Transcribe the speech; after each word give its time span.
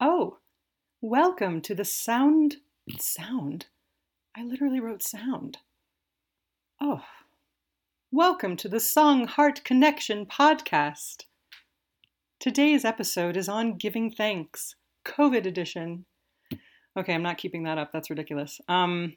Oh, 0.00 0.38
welcome 1.00 1.60
to 1.62 1.74
the 1.74 1.84
sound. 1.84 2.58
Sound? 3.00 3.66
I 4.36 4.44
literally 4.44 4.78
wrote 4.78 5.02
sound. 5.02 5.58
Oh, 6.80 7.02
welcome 8.12 8.54
to 8.58 8.68
the 8.68 8.78
Song 8.78 9.26
Heart 9.26 9.64
Connection 9.64 10.24
podcast. 10.24 11.24
Today's 12.38 12.84
episode 12.84 13.36
is 13.36 13.48
on 13.48 13.76
giving 13.76 14.08
thanks, 14.08 14.76
COVID 15.04 15.44
edition. 15.46 16.04
Okay, 16.96 17.12
I'm 17.12 17.24
not 17.24 17.38
keeping 17.38 17.64
that 17.64 17.78
up. 17.78 17.90
That's 17.92 18.08
ridiculous. 18.08 18.60
Um, 18.68 19.16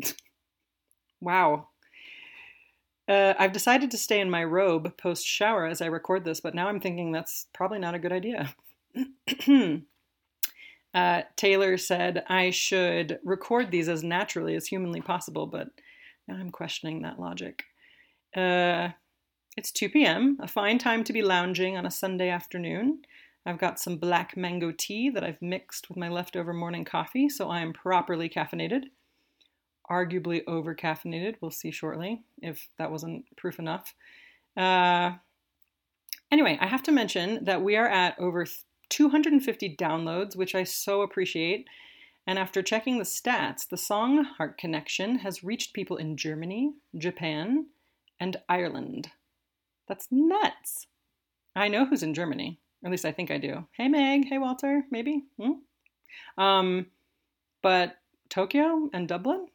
wow. 1.20 1.66
Uh, 3.08 3.34
I've 3.36 3.52
decided 3.52 3.90
to 3.90 3.98
stay 3.98 4.20
in 4.20 4.30
my 4.30 4.44
robe 4.44 4.96
post 4.96 5.26
shower 5.26 5.66
as 5.66 5.82
I 5.82 5.86
record 5.86 6.24
this, 6.24 6.40
but 6.40 6.54
now 6.54 6.68
I'm 6.68 6.78
thinking 6.78 7.10
that's 7.10 7.48
probably 7.52 7.80
not 7.80 7.96
a 7.96 7.98
good 7.98 8.12
idea. 8.12 8.54
uh, 10.94 11.22
Taylor 11.36 11.76
said 11.76 12.24
I 12.28 12.50
should 12.50 13.18
record 13.24 13.70
these 13.70 13.88
as 13.88 14.02
naturally 14.02 14.54
as 14.54 14.66
humanly 14.66 15.00
possible, 15.00 15.46
but 15.46 15.68
now 16.26 16.36
I'm 16.36 16.50
questioning 16.50 17.02
that 17.02 17.20
logic. 17.20 17.64
Uh, 18.36 18.90
it's 19.56 19.72
2 19.72 19.88
p.m., 19.88 20.38
a 20.40 20.46
fine 20.46 20.78
time 20.78 21.02
to 21.04 21.12
be 21.12 21.22
lounging 21.22 21.76
on 21.76 21.86
a 21.86 21.90
Sunday 21.90 22.28
afternoon. 22.28 23.00
I've 23.44 23.58
got 23.58 23.80
some 23.80 23.96
black 23.96 24.36
mango 24.36 24.72
tea 24.72 25.08
that 25.10 25.24
I've 25.24 25.40
mixed 25.40 25.88
with 25.88 25.96
my 25.96 26.08
leftover 26.08 26.52
morning 26.52 26.84
coffee, 26.84 27.28
so 27.28 27.48
I 27.48 27.60
am 27.60 27.72
properly 27.72 28.28
caffeinated. 28.28 28.84
Arguably 29.90 30.42
over 30.46 30.74
caffeinated, 30.74 31.36
we'll 31.40 31.50
see 31.50 31.70
shortly 31.70 32.22
if 32.42 32.68
that 32.76 32.90
wasn't 32.90 33.24
proof 33.36 33.58
enough. 33.58 33.94
Uh, 34.54 35.12
anyway, 36.30 36.58
I 36.60 36.66
have 36.66 36.82
to 36.84 36.92
mention 36.92 37.44
that 37.44 37.62
we 37.62 37.76
are 37.76 37.88
at 37.88 38.18
over 38.18 38.44
250 38.90 39.76
downloads, 39.76 40.36
which 40.36 40.54
I 40.54 40.64
so 40.64 41.02
appreciate. 41.02 41.66
And 42.26 42.38
after 42.38 42.62
checking 42.62 42.98
the 42.98 43.04
stats, 43.04 43.66
the 43.66 43.76
song 43.76 44.24
Heart 44.24 44.58
Connection 44.58 45.20
has 45.20 45.42
reached 45.44 45.72
people 45.72 45.96
in 45.96 46.16
Germany, 46.16 46.72
Japan, 46.96 47.66
and 48.20 48.36
Ireland. 48.48 49.10
That's 49.88 50.08
nuts. 50.10 50.86
I 51.56 51.68
know 51.68 51.86
who's 51.86 52.02
in 52.02 52.14
Germany. 52.14 52.60
At 52.84 52.90
least 52.90 53.04
I 53.04 53.12
think 53.12 53.30
I 53.30 53.38
do. 53.38 53.66
Hey 53.72 53.88
Meg, 53.88 54.26
hey 54.28 54.38
Walter, 54.38 54.84
maybe. 54.90 55.24
Hmm? 55.40 56.42
Um, 56.42 56.86
but 57.62 57.96
Tokyo 58.28 58.88
and 58.92 59.08
Dublin, 59.08 59.46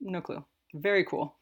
no 0.00 0.20
clue. 0.20 0.44
Very 0.74 1.04
cool. 1.04 1.36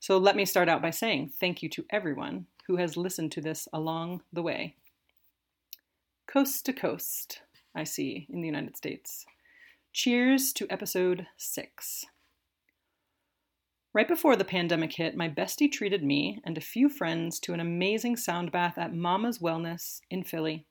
So 0.00 0.18
let 0.18 0.36
me 0.36 0.44
start 0.44 0.68
out 0.68 0.82
by 0.82 0.90
saying 0.90 1.32
thank 1.38 1.62
you 1.62 1.68
to 1.70 1.84
everyone 1.90 2.46
who 2.66 2.76
has 2.76 2.96
listened 2.96 3.32
to 3.32 3.40
this 3.40 3.68
along 3.72 4.22
the 4.32 4.42
way 4.42 4.76
coast 6.26 6.64
to 6.66 6.72
coast, 6.72 7.42
I 7.74 7.84
see, 7.84 8.26
in 8.30 8.40
the 8.40 8.46
United 8.46 8.76
States. 8.76 9.26
Cheers 9.92 10.52
to 10.54 10.66
episode 10.70 11.26
six. 11.36 12.06
Right 13.94 14.08
before 14.08 14.36
the 14.36 14.44
pandemic 14.44 14.94
hit, 14.94 15.16
my 15.16 15.28
bestie 15.28 15.70
treated 15.70 16.02
me 16.02 16.40
and 16.44 16.56
a 16.56 16.62
few 16.62 16.88
friends 16.88 17.38
to 17.40 17.52
an 17.52 17.60
amazing 17.60 18.16
sound 18.16 18.50
bath 18.50 18.78
at 18.78 18.94
Mama's 18.94 19.38
Wellness 19.38 20.00
in 20.10 20.24
Philly. 20.24 20.64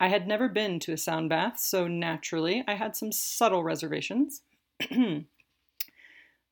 I 0.00 0.08
had 0.08 0.26
never 0.26 0.48
been 0.48 0.80
to 0.80 0.92
a 0.92 0.96
sound 0.96 1.28
bath, 1.28 1.60
so 1.60 1.86
naturally 1.86 2.64
I 2.66 2.74
had 2.74 2.96
some 2.96 3.12
subtle 3.12 3.62
reservations. 3.62 4.42
the 4.90 5.26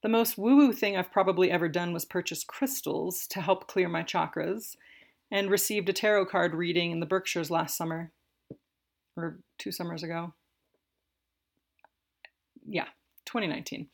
most 0.04 0.38
woo 0.38 0.56
woo 0.56 0.72
thing 0.72 0.96
I've 0.96 1.10
probably 1.10 1.50
ever 1.50 1.68
done 1.68 1.92
was 1.92 2.04
purchase 2.04 2.44
crystals 2.44 3.26
to 3.28 3.40
help 3.40 3.66
clear 3.66 3.88
my 3.88 4.04
chakras 4.04 4.76
and 5.32 5.50
received 5.50 5.88
a 5.88 5.94
tarot 5.94 6.26
card 6.26 6.54
reading 6.54 6.92
in 6.92 7.00
the 7.00 7.06
Berkshires 7.06 7.50
last 7.50 7.76
summer, 7.76 8.12
or 9.16 9.40
two 9.58 9.72
summers 9.72 10.02
ago. 10.02 10.34
Yeah, 12.68 12.84
2019. 13.24 13.88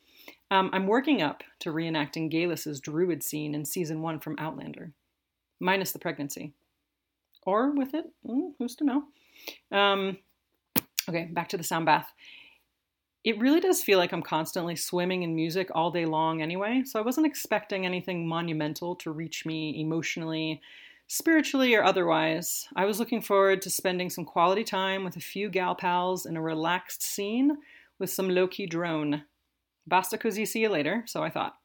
Um, 0.51 0.69
I'm 0.73 0.85
working 0.85 1.21
up 1.21 1.43
to 1.61 1.71
reenacting 1.71 2.29
Geillis's 2.29 2.81
druid 2.81 3.23
scene 3.23 3.55
in 3.55 3.63
season 3.63 4.01
one 4.01 4.19
from 4.19 4.35
Outlander, 4.37 4.91
minus 5.61 5.93
the 5.93 5.99
pregnancy. 5.99 6.53
Or 7.43 7.71
with 7.71 7.93
it, 7.93 8.05
mm, 8.27 8.51
who's 8.59 8.75
to 8.75 8.83
know? 8.83 9.03
Um, 9.71 10.17
okay, 11.07 11.29
back 11.31 11.47
to 11.49 11.57
the 11.57 11.63
sound 11.63 11.85
bath. 11.85 12.11
It 13.23 13.39
really 13.39 13.61
does 13.61 13.81
feel 13.81 13.97
like 13.97 14.11
I'm 14.11 14.21
constantly 14.21 14.75
swimming 14.75 15.23
in 15.23 15.35
music 15.35 15.69
all 15.73 15.89
day 15.89 16.05
long 16.05 16.41
anyway, 16.41 16.83
so 16.85 16.99
I 16.99 17.03
wasn't 17.03 17.27
expecting 17.27 17.85
anything 17.85 18.27
monumental 18.27 18.95
to 18.97 19.11
reach 19.11 19.45
me 19.45 19.79
emotionally 19.79 20.61
spiritually 21.09 21.73
or 21.73 21.83
otherwise. 21.83 22.67
I 22.75 22.85
was 22.85 22.99
looking 22.99 23.21
forward 23.21 23.63
to 23.63 23.69
spending 23.71 24.11
some 24.11 24.25
quality 24.25 24.63
time 24.63 25.03
with 25.03 25.17
a 25.17 25.19
few 25.19 25.49
gal 25.49 25.73
pals 25.73 26.25
in 26.27 26.37
a 26.37 26.41
relaxed 26.41 27.01
scene 27.01 27.57
with 27.97 28.11
some 28.11 28.29
low 28.29 28.47
key 28.47 28.67
drone. 28.67 29.23
Basta 29.87 30.19
così, 30.19 30.47
see 30.47 30.61
you 30.61 30.69
later, 30.69 31.03
so 31.07 31.23
I 31.23 31.31
thought. 31.31 31.55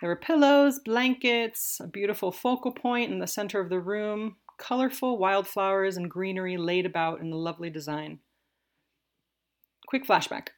There 0.00 0.10
were 0.10 0.16
pillows, 0.16 0.78
blankets, 0.78 1.80
a 1.82 1.88
beautiful 1.88 2.30
focal 2.30 2.70
point 2.70 3.10
in 3.10 3.18
the 3.18 3.26
center 3.26 3.60
of 3.60 3.70
the 3.70 3.80
room, 3.80 4.36
colorful 4.58 5.16
wildflowers 5.16 5.96
and 5.96 6.10
greenery 6.10 6.58
laid 6.58 6.84
about 6.84 7.20
in 7.20 7.32
a 7.32 7.36
lovely 7.36 7.70
design. 7.70 8.18
Quick 9.86 10.06
flashback. 10.06 10.48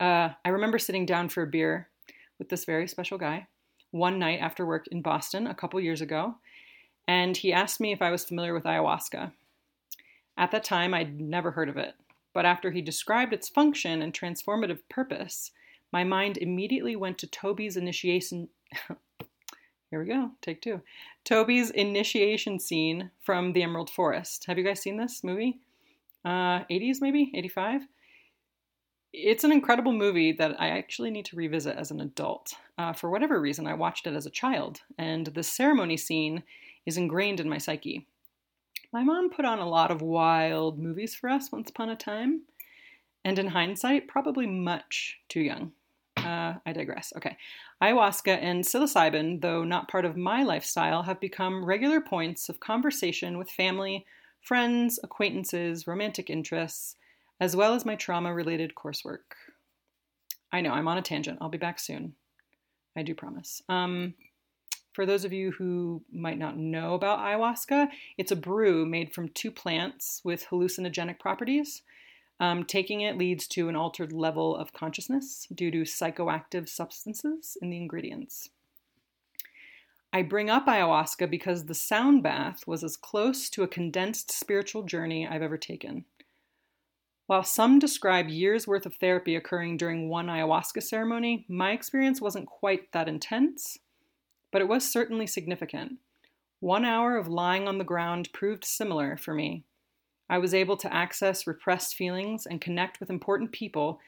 Uh, 0.00 0.30
I 0.42 0.48
remember 0.48 0.78
sitting 0.78 1.04
down 1.04 1.28
for 1.28 1.42
a 1.42 1.46
beer 1.46 1.90
with 2.38 2.48
this 2.48 2.64
very 2.64 2.88
special 2.88 3.18
guy 3.18 3.46
one 3.92 4.18
night 4.18 4.40
after 4.40 4.66
work 4.66 4.86
in 4.88 5.02
Boston 5.02 5.46
a 5.46 5.54
couple 5.54 5.78
years 5.80 6.00
ago, 6.00 6.34
and 7.06 7.36
he 7.36 7.52
asked 7.52 7.80
me 7.80 7.92
if 7.92 8.02
I 8.02 8.10
was 8.10 8.24
familiar 8.24 8.54
with 8.54 8.64
ayahuasca. 8.64 9.32
At 10.36 10.50
that 10.50 10.64
time, 10.64 10.94
I'd 10.94 11.20
never 11.20 11.50
heard 11.50 11.68
of 11.68 11.76
it, 11.76 11.94
but 12.32 12.46
after 12.46 12.70
he 12.70 12.80
described 12.80 13.32
its 13.32 13.48
function 13.48 14.02
and 14.02 14.12
transformative 14.12 14.80
purpose, 14.88 15.50
my 15.92 16.04
mind 16.04 16.38
immediately 16.38 16.96
went 16.96 17.18
to 17.18 17.26
Toby's 17.26 17.76
initiation. 17.76 18.48
Here 19.90 20.00
we 20.00 20.06
go, 20.06 20.30
take 20.40 20.62
two. 20.62 20.80
Toby's 21.24 21.70
initiation 21.70 22.58
scene 22.58 23.10
from 23.20 23.52
The 23.52 23.62
Emerald 23.62 23.90
Forest. 23.90 24.46
Have 24.46 24.56
you 24.56 24.64
guys 24.64 24.80
seen 24.80 24.96
this 24.96 25.22
movie? 25.22 25.58
Uh, 26.24 26.64
80s, 26.70 27.02
maybe? 27.02 27.30
85? 27.34 27.82
It's 29.12 29.44
an 29.44 29.52
incredible 29.52 29.92
movie 29.92 30.32
that 30.32 30.58
I 30.58 30.68
actually 30.70 31.10
need 31.10 31.26
to 31.26 31.36
revisit 31.36 31.76
as 31.76 31.90
an 31.90 32.00
adult. 32.00 32.54
Uh, 32.78 32.94
for 32.94 33.10
whatever 33.10 33.38
reason, 33.40 33.66
I 33.66 33.74
watched 33.74 34.06
it 34.06 34.14
as 34.14 34.24
a 34.24 34.30
child, 34.30 34.80
and 34.96 35.26
the 35.26 35.42
ceremony 35.42 35.98
scene 35.98 36.42
is 36.86 36.96
ingrained 36.96 37.38
in 37.38 37.48
my 37.48 37.58
psyche. 37.58 38.06
My 38.90 39.04
mom 39.04 39.28
put 39.28 39.44
on 39.44 39.58
a 39.58 39.68
lot 39.68 39.90
of 39.90 40.00
wild 40.00 40.78
movies 40.78 41.14
for 41.14 41.28
us 41.28 41.52
once 41.52 41.68
upon 41.68 41.90
a 41.90 41.96
time, 41.96 42.42
and 43.22 43.38
in 43.38 43.48
hindsight, 43.48 44.08
probably 44.08 44.46
much 44.46 45.20
too 45.28 45.40
young. 45.40 45.72
Uh, 46.16 46.54
I 46.64 46.72
digress. 46.72 47.12
Okay. 47.16 47.36
Ayahuasca 47.82 48.38
and 48.40 48.64
psilocybin, 48.64 49.42
though 49.42 49.64
not 49.64 49.88
part 49.88 50.04
of 50.04 50.16
my 50.16 50.42
lifestyle, 50.42 51.02
have 51.02 51.20
become 51.20 51.64
regular 51.64 52.00
points 52.00 52.48
of 52.48 52.60
conversation 52.60 53.36
with 53.36 53.50
family, 53.50 54.06
friends, 54.40 54.98
acquaintances, 55.02 55.86
romantic 55.86 56.30
interests, 56.30 56.96
as 57.40 57.56
well 57.56 57.74
as 57.74 57.84
my 57.84 57.96
trauma 57.96 58.32
related 58.32 58.74
coursework. 58.74 59.36
I 60.52 60.60
know, 60.60 60.72
I'm 60.72 60.88
on 60.88 60.98
a 60.98 61.02
tangent. 61.02 61.38
I'll 61.40 61.48
be 61.48 61.58
back 61.58 61.78
soon. 61.78 62.14
I 62.96 63.02
do 63.02 63.14
promise. 63.14 63.62
Um, 63.68 64.14
for 64.92 65.06
those 65.06 65.24
of 65.24 65.32
you 65.32 65.52
who 65.52 66.02
might 66.12 66.38
not 66.38 66.58
know 66.58 66.94
about 66.94 67.20
ayahuasca, 67.20 67.88
it's 68.18 68.32
a 68.32 68.36
brew 68.36 68.84
made 68.84 69.14
from 69.14 69.30
two 69.30 69.50
plants 69.50 70.20
with 70.22 70.46
hallucinogenic 70.50 71.18
properties. 71.18 71.82
Um, 72.40 72.64
taking 72.64 73.02
it 73.02 73.16
leads 73.16 73.46
to 73.48 73.68
an 73.68 73.76
altered 73.76 74.12
level 74.12 74.56
of 74.56 74.72
consciousness 74.72 75.46
due 75.54 75.70
to 75.70 75.82
psychoactive 75.82 76.68
substances 76.68 77.56
in 77.62 77.70
the 77.70 77.76
ingredients. 77.76 78.50
I 80.12 80.22
bring 80.22 80.50
up 80.50 80.66
ayahuasca 80.66 81.30
because 81.30 81.64
the 81.64 81.74
sound 81.74 82.22
bath 82.22 82.66
was 82.66 82.84
as 82.84 82.96
close 82.98 83.48
to 83.50 83.62
a 83.62 83.68
condensed 83.68 84.30
spiritual 84.30 84.82
journey 84.82 85.26
I've 85.26 85.40
ever 85.40 85.56
taken. 85.56 86.04
While 87.32 87.44
some 87.44 87.78
describe 87.78 88.28
years 88.28 88.66
worth 88.66 88.84
of 88.84 88.96
therapy 88.96 89.36
occurring 89.36 89.78
during 89.78 90.10
one 90.10 90.26
ayahuasca 90.26 90.82
ceremony, 90.82 91.46
my 91.48 91.72
experience 91.72 92.20
wasn't 92.20 92.44
quite 92.44 92.92
that 92.92 93.08
intense 93.08 93.78
but 94.50 94.60
it 94.60 94.68
was 94.68 94.92
certainly 94.92 95.26
significant. 95.26 95.94
One 96.60 96.84
hour 96.84 97.16
of 97.16 97.28
lying 97.28 97.66
on 97.66 97.78
the 97.78 97.84
ground 97.84 98.28
proved 98.34 98.66
similar 98.66 99.16
for 99.16 99.32
me. 99.32 99.64
I 100.28 100.36
was 100.36 100.52
able 100.52 100.76
to 100.76 100.92
access 100.92 101.46
repressed 101.46 101.94
feelings 101.94 102.44
and 102.44 102.60
connect 102.60 103.00
with 103.00 103.08
important 103.08 103.50
people 103.50 103.98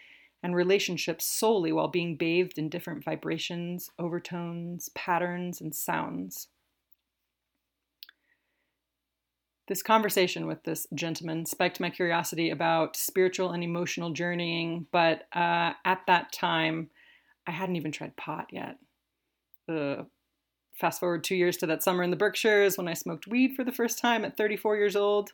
and 0.43 0.55
relationships 0.55 1.25
solely 1.25 1.73
while 1.73 1.89
being 1.89 2.19
bathed 2.19 2.59
in 2.59 2.69
different 2.69 3.07
vibrations, 3.07 3.89
overtones, 3.99 4.91
patterns, 4.91 5.63
and 5.63 5.75
sounds. 5.75 6.49
This 9.67 9.83
conversation 9.83 10.47
with 10.47 10.63
this 10.65 10.87
gentleman 10.95 11.47
spiked 11.47 11.81
my 11.81 11.89
curiosity 11.89 12.51
about 12.51 12.97
spiritual 12.97 13.53
and 13.53 13.65
emotional 13.65 14.11
journeying, 14.11 14.87
but 14.93 15.27
uh, 15.35 15.73
at 15.85 16.03
that 16.07 16.33
time, 16.33 16.91
I 17.47 17.51
hadn't 17.51 17.77
even 17.77 17.91
tried 17.93 18.17
pot 18.17 18.49
yet. 18.51 18.77
Uh, 19.67 20.03
fast 20.75 21.01
forward 21.01 21.25
two 21.25 21.37
years 21.37 21.57
to 21.59 21.67
that 21.67 21.83
summer 21.83 22.03
in 22.03 22.11
the 22.11 22.17
Berkshires 22.17 22.77
when 22.77 22.89
I 22.89 22.95
smoked 22.95 23.27
weed 23.27 23.55
for 23.55 23.65
the 23.65 23.73
first 23.73 23.99
time 23.99 24.25
at 24.25 24.37
34 24.37 24.77
years 24.77 24.97
old. 24.97 25.33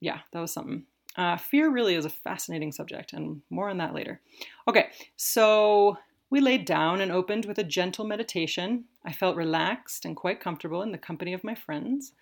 yeah, 0.00 0.20
that 0.32 0.40
was 0.40 0.52
something. 0.52 0.84
Uh, 1.16 1.36
fear 1.36 1.70
really 1.70 1.96
is 1.96 2.04
a 2.04 2.10
fascinating 2.10 2.72
subject, 2.72 3.12
and 3.12 3.42
more 3.50 3.68
on 3.68 3.78
that 3.78 3.94
later. 3.94 4.20
Okay, 4.68 4.88
so 5.16 5.98
we 6.30 6.40
laid 6.40 6.64
down 6.64 7.00
and 7.00 7.10
opened 7.10 7.44
with 7.44 7.58
a 7.58 7.64
gentle 7.64 8.06
meditation. 8.06 8.84
I 9.04 9.12
felt 9.12 9.36
relaxed 9.36 10.04
and 10.04 10.16
quite 10.16 10.40
comfortable 10.40 10.82
in 10.82 10.92
the 10.92 10.98
company 10.98 11.34
of 11.34 11.44
my 11.44 11.54
friends. 11.54 12.12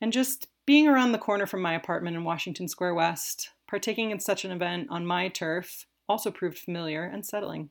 And 0.00 0.12
just 0.12 0.48
being 0.66 0.88
around 0.88 1.12
the 1.12 1.18
corner 1.18 1.46
from 1.46 1.62
my 1.62 1.74
apartment 1.74 2.16
in 2.16 2.24
Washington 2.24 2.68
Square 2.68 2.94
West, 2.94 3.50
partaking 3.68 4.10
in 4.10 4.20
such 4.20 4.44
an 4.44 4.50
event 4.50 4.88
on 4.90 5.06
my 5.06 5.28
turf, 5.28 5.86
also 6.08 6.30
proved 6.30 6.58
familiar 6.58 7.04
and 7.04 7.24
settling. 7.24 7.70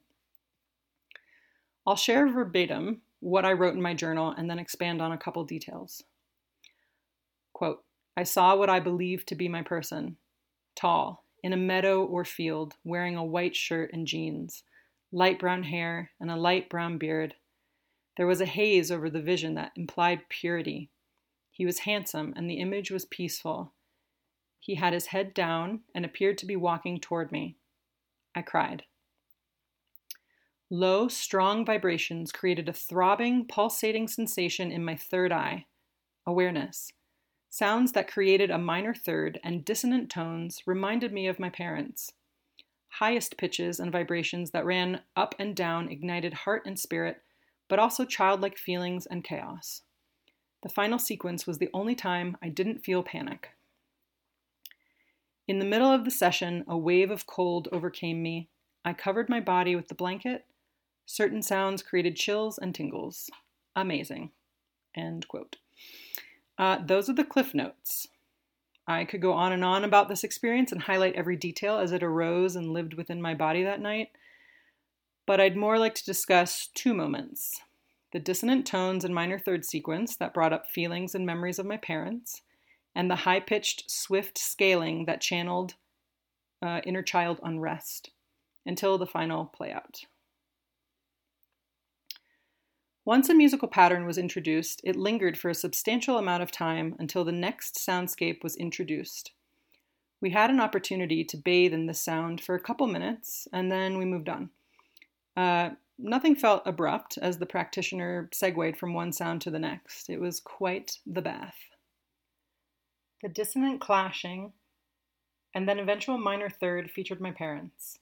I'll 1.85 1.95
share 1.95 2.27
verbatim 2.27 3.01
what 3.19 3.45
I 3.45 3.53
wrote 3.53 3.73
in 3.73 3.81
my 3.81 3.93
journal 3.93 4.33
and 4.37 4.49
then 4.49 4.59
expand 4.59 5.01
on 5.01 5.11
a 5.11 5.17
couple 5.17 5.43
details. 5.43 6.03
Quote 7.53 7.83
I 8.15 8.23
saw 8.23 8.55
what 8.55 8.69
I 8.69 8.79
believed 8.79 9.27
to 9.29 9.35
be 9.35 9.47
my 9.47 9.61
person 9.61 10.17
tall, 10.75 11.25
in 11.43 11.51
a 11.51 11.57
meadow 11.57 12.03
or 12.03 12.23
field, 12.23 12.75
wearing 12.83 13.15
a 13.15 13.23
white 13.23 13.55
shirt 13.55 13.91
and 13.91 14.07
jeans, 14.07 14.63
light 15.11 15.39
brown 15.39 15.63
hair, 15.63 16.11
and 16.19 16.31
a 16.31 16.35
light 16.35 16.69
brown 16.69 16.97
beard. 16.97 17.35
There 18.17 18.27
was 18.27 18.41
a 18.41 18.45
haze 18.45 18.91
over 18.91 19.09
the 19.09 19.21
vision 19.21 19.55
that 19.55 19.71
implied 19.75 20.29
purity. 20.29 20.89
He 21.59 21.65
was 21.65 21.79
handsome, 21.79 22.33
and 22.38 22.50
the 22.50 22.61
image 22.61 22.89
was 22.89 23.03
peaceful. 23.03 23.73
He 24.61 24.75
had 24.75 24.94
his 24.94 25.07
head 25.07 25.33
down 25.33 25.81
and 25.94 26.06
appeared 26.06 26.38
to 26.38 26.45
be 26.45 26.56
walking 26.56 27.01
toward 27.01 27.33
me. 27.33 27.57
I 28.33 28.44
cried. 28.44 28.83
Low, 30.69 31.09
strong 31.09 31.65
vibrations 31.65 32.31
created 32.31 32.69
a 32.69 32.73
throbbing, 32.73 33.45
pulsating 33.45 34.07
sensation 34.07 34.71
in 34.71 34.85
my 34.85 34.95
third 34.95 35.33
eye 35.33 35.65
awareness. 36.25 36.94
Sounds 37.50 37.91
that 37.91 38.09
created 38.09 38.50
a 38.50 38.57
minor 38.57 38.94
third 38.94 39.38
and 39.44 39.65
dissonant 39.65 40.09
tones 40.09 40.61
reminded 40.65 41.11
me 41.11 41.27
of 41.27 41.41
my 41.41 41.50
parents. 41.50 42.13
Highest 42.88 43.35
pitches 43.35 43.81
and 43.81 43.91
vibrations 43.91 44.51
that 44.51 44.65
ran 44.65 45.01
up 45.17 45.35
and 45.38 45.57
down 45.57 45.89
ignited 45.89 46.33
heart 46.33 46.63
and 46.65 46.79
spirit, 46.79 47.17
but 47.67 47.79
also 47.79 48.06
childlike 48.06 48.57
feelings 48.57 49.06
and 49.06 49.25
chaos. 49.25 49.81
The 50.61 50.69
final 50.69 51.00
sequence 51.00 51.47
was 51.47 51.57
the 51.57 51.69
only 51.73 51.95
time 51.95 52.38
I 52.41 52.50
didn't 52.50 52.83
feel 52.83 53.03
panic. 53.03 53.51
In 55.47 55.59
the 55.59 55.65
middle 55.65 55.91
of 55.91 56.06
the 56.06 56.11
session, 56.11 56.63
a 56.67 56.77
wave 56.77 57.09
of 57.09 57.25
cold 57.25 57.69
overcame 57.71 58.21
me. 58.21 58.50
I 58.83 58.94
covered 58.94 59.29
my 59.29 59.39
body 59.39 59.75
with 59.75 59.88
the 59.88 59.95
blanket. 59.95 60.45
Certain 61.06 61.41
sounds 61.41 61.81
created 61.81 62.15
chills 62.15 62.57
and 62.57 62.75
tingles. 62.75 63.29
Amazing. 63.75 64.31
End 64.95 65.27
quote. 65.27 65.56
Uh, 66.57 66.79
those 66.85 67.09
are 67.09 67.13
the 67.13 67.23
cliff 67.23 67.53
notes. 67.53 68.07
I 68.85 69.06
could 69.06 69.21
go 69.21 69.33
on 69.33 69.53
and 69.53 69.63
on 69.63 69.83
about 69.83 70.09
this 70.09 70.23
experience 70.23 70.71
and 70.71 70.81
highlight 70.81 71.15
every 71.15 71.35
detail 71.35 71.77
as 71.77 71.91
it 71.91 72.03
arose 72.03 72.56
and 72.56 72.73
lived 72.73 72.95
within 72.95 73.21
my 73.21 73.33
body 73.33 73.63
that 73.63 73.79
night, 73.79 74.09
but 75.25 75.39
I'd 75.39 75.56
more 75.56 75.77
like 75.77 75.95
to 75.95 76.06
discuss 76.06 76.69
two 76.73 76.94
moments 76.94 77.61
the 78.11 78.19
dissonant 78.19 78.65
tones 78.65 79.06
and 79.06 79.13
minor 79.13 79.39
third 79.39 79.65
sequence 79.65 80.15
that 80.15 80.33
brought 80.33 80.53
up 80.53 80.67
feelings 80.67 81.13
and 81.13 81.25
memories 81.25 81.59
of 81.59 81.65
my 81.65 81.77
parents, 81.77 82.41
and 82.95 83.09
the 83.09 83.17
high 83.17 83.39
pitched, 83.39 83.89
swift 83.89 84.38
scaling 84.38 85.06
that 85.06 85.21
channeled 85.21 85.75
uh, 86.61 86.81
inner 86.85 87.03
child 87.03 87.39
unrest 87.44 88.11
until 88.65 88.97
the 88.97 89.06
final 89.06 89.53
playout. 89.57 90.06
Once 93.06 93.29
a 93.29 93.33
musical 93.33 93.67
pattern 93.67 94.06
was 94.06 94.17
introduced, 94.17 94.81
it 94.83 94.95
lingered 94.95 95.38
for 95.38 95.50
a 95.50 95.56
substantial 95.56 96.17
amount 96.17 96.44
of 96.44 96.51
time 96.51 96.95
until 97.00 97.23
the 97.23 97.31
next 97.31 97.75
soundscape 97.75 98.44
was 98.44 98.56
introduced. 98.57 99.31
We 100.21 100.31
had 100.31 100.50
an 100.50 100.59
opportunity 100.59 101.23
to 101.23 101.38
bathe 101.38 101.73
in 101.73 101.85
the 101.85 101.94
sound 101.94 102.41
for 102.41 102.53
a 102.53 102.59
couple 102.59 102.85
minutes, 102.88 103.47
and 103.53 103.71
then 103.71 103.97
we 103.97 104.06
moved 104.06 104.29
on. 104.29 104.50
Uh, 105.35 105.71
nothing 105.99 106.35
felt 106.35 106.63
abrupt 106.65 107.17
as 107.21 107.37
the 107.37 107.45
practitioner 107.45 108.29
segued 108.33 108.77
from 108.77 108.93
one 108.93 109.11
sound 109.11 109.41
to 109.41 109.51
the 109.51 109.59
next. 109.59 110.09
It 110.09 110.19
was 110.19 110.39
quite 110.39 110.97
the 111.05 111.21
bath. 111.21 111.57
The 113.21 113.29
dissonant 113.29 113.81
clashing 113.81 114.53
and 115.53 115.67
then 115.67 115.79
eventual 115.79 116.17
minor 116.17 116.49
third 116.49 116.89
featured 116.89 117.19
my 117.19 117.31
parents. 117.31 117.99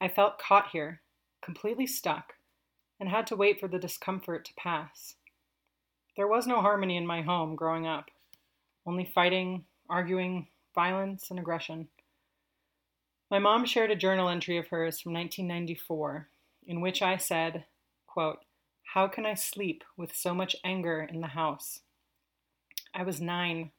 I 0.00 0.08
felt 0.08 0.38
caught 0.38 0.70
here, 0.70 1.00
completely 1.42 1.86
stuck, 1.86 2.34
and 3.00 3.08
had 3.08 3.26
to 3.28 3.36
wait 3.36 3.58
for 3.58 3.68
the 3.68 3.78
discomfort 3.78 4.44
to 4.44 4.54
pass. 4.54 5.14
There 6.16 6.28
was 6.28 6.46
no 6.46 6.60
harmony 6.60 6.96
in 6.96 7.06
my 7.06 7.22
home 7.22 7.54
growing 7.56 7.86
up, 7.86 8.10
only 8.86 9.04
fighting, 9.04 9.64
arguing, 9.88 10.48
violence, 10.74 11.30
and 11.30 11.38
aggression. 11.38 11.88
My 13.30 13.38
mom 13.38 13.64
shared 13.66 13.90
a 13.90 13.96
journal 13.96 14.28
entry 14.28 14.58
of 14.58 14.68
hers 14.68 15.00
from 15.00 15.12
1994 15.12 16.28
in 16.68 16.82
which 16.82 17.00
I 17.00 17.16
said, 17.16 17.64
quote, 18.06 18.40
How 18.94 19.08
can 19.08 19.24
I 19.26 19.34
sleep 19.34 19.82
with 19.96 20.14
so 20.14 20.34
much 20.34 20.54
anger 20.62 21.00
in 21.10 21.20
the 21.22 21.28
house? 21.28 21.80
I 22.94 23.02
was 23.02 23.20
nine. 23.20 23.72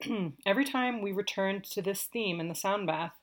Every 0.46 0.64
time 0.64 1.02
we 1.02 1.10
returned 1.10 1.64
to 1.64 1.82
this 1.82 2.04
theme 2.04 2.40
in 2.40 2.48
the 2.48 2.54
sound 2.54 2.86
bath, 2.86 3.14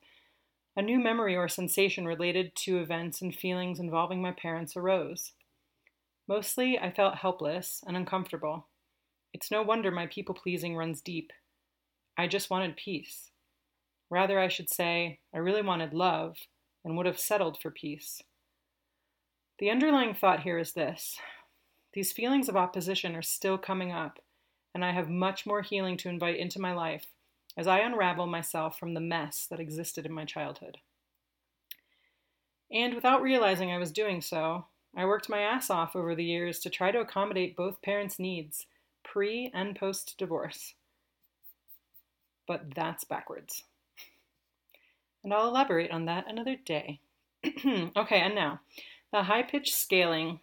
a 0.75 0.81
new 0.81 0.99
memory 0.99 1.35
or 1.35 1.47
sensation 1.47 2.05
related 2.05 2.55
to 2.55 2.79
events 2.79 3.21
and 3.21 3.33
feelings 3.33 3.79
involving 3.79 4.21
my 4.21 4.31
parents 4.31 4.75
arose. 4.75 5.31
Mostly, 6.27 6.77
I 6.77 6.91
felt 6.91 7.15
helpless 7.15 7.81
and 7.87 7.95
uncomfortable. 7.97 8.67
It's 9.33 9.51
no 9.51 9.61
wonder 9.61 9.91
my 9.91 10.07
people 10.07 10.35
pleasing 10.35 10.75
runs 10.75 11.01
deep. 11.01 11.31
I 12.17 12.27
just 12.27 12.49
wanted 12.49 12.75
peace. 12.75 13.31
Rather, 14.09 14.39
I 14.39 14.49
should 14.49 14.69
say, 14.69 15.19
I 15.33 15.37
really 15.37 15.61
wanted 15.61 15.93
love 15.93 16.35
and 16.83 16.97
would 16.97 17.05
have 17.05 17.19
settled 17.19 17.57
for 17.61 17.71
peace. 17.71 18.21
The 19.61 19.69
underlying 19.69 20.15
thought 20.15 20.41
here 20.41 20.57
is 20.57 20.73
this 20.73 21.19
these 21.93 22.11
feelings 22.11 22.49
of 22.49 22.57
opposition 22.57 23.15
are 23.15 23.21
still 23.21 23.59
coming 23.59 23.91
up 23.91 24.17
and 24.73 24.83
I 24.83 24.91
have 24.91 25.07
much 25.07 25.45
more 25.45 25.61
healing 25.61 25.97
to 25.97 26.09
invite 26.09 26.37
into 26.37 26.59
my 26.59 26.73
life 26.73 27.05
as 27.55 27.67
I 27.67 27.81
unravel 27.81 28.25
myself 28.25 28.79
from 28.79 28.95
the 28.95 28.99
mess 28.99 29.45
that 29.51 29.59
existed 29.59 30.07
in 30.07 30.13
my 30.13 30.25
childhood. 30.25 30.79
And 32.71 32.95
without 32.95 33.21
realizing 33.21 33.71
I 33.71 33.77
was 33.77 33.91
doing 33.91 34.19
so, 34.19 34.65
I 34.97 35.05
worked 35.05 35.29
my 35.29 35.41
ass 35.41 35.69
off 35.69 35.95
over 35.95 36.15
the 36.15 36.23
years 36.23 36.57
to 36.61 36.71
try 36.71 36.89
to 36.89 37.01
accommodate 37.01 37.55
both 37.55 37.83
parents' 37.83 38.17
needs, 38.17 38.65
pre 39.03 39.51
and 39.53 39.75
post 39.75 40.15
divorce. 40.17 40.73
But 42.47 42.73
that's 42.73 43.03
backwards. 43.03 43.65
And 45.23 45.31
I'll 45.31 45.49
elaborate 45.49 45.91
on 45.91 46.05
that 46.05 46.25
another 46.27 46.55
day. 46.55 47.01
okay, 47.45 48.21
and 48.21 48.33
now, 48.33 48.61
the 49.11 49.23
high 49.23 49.43
pitched 49.43 49.75
scaling. 49.75 50.39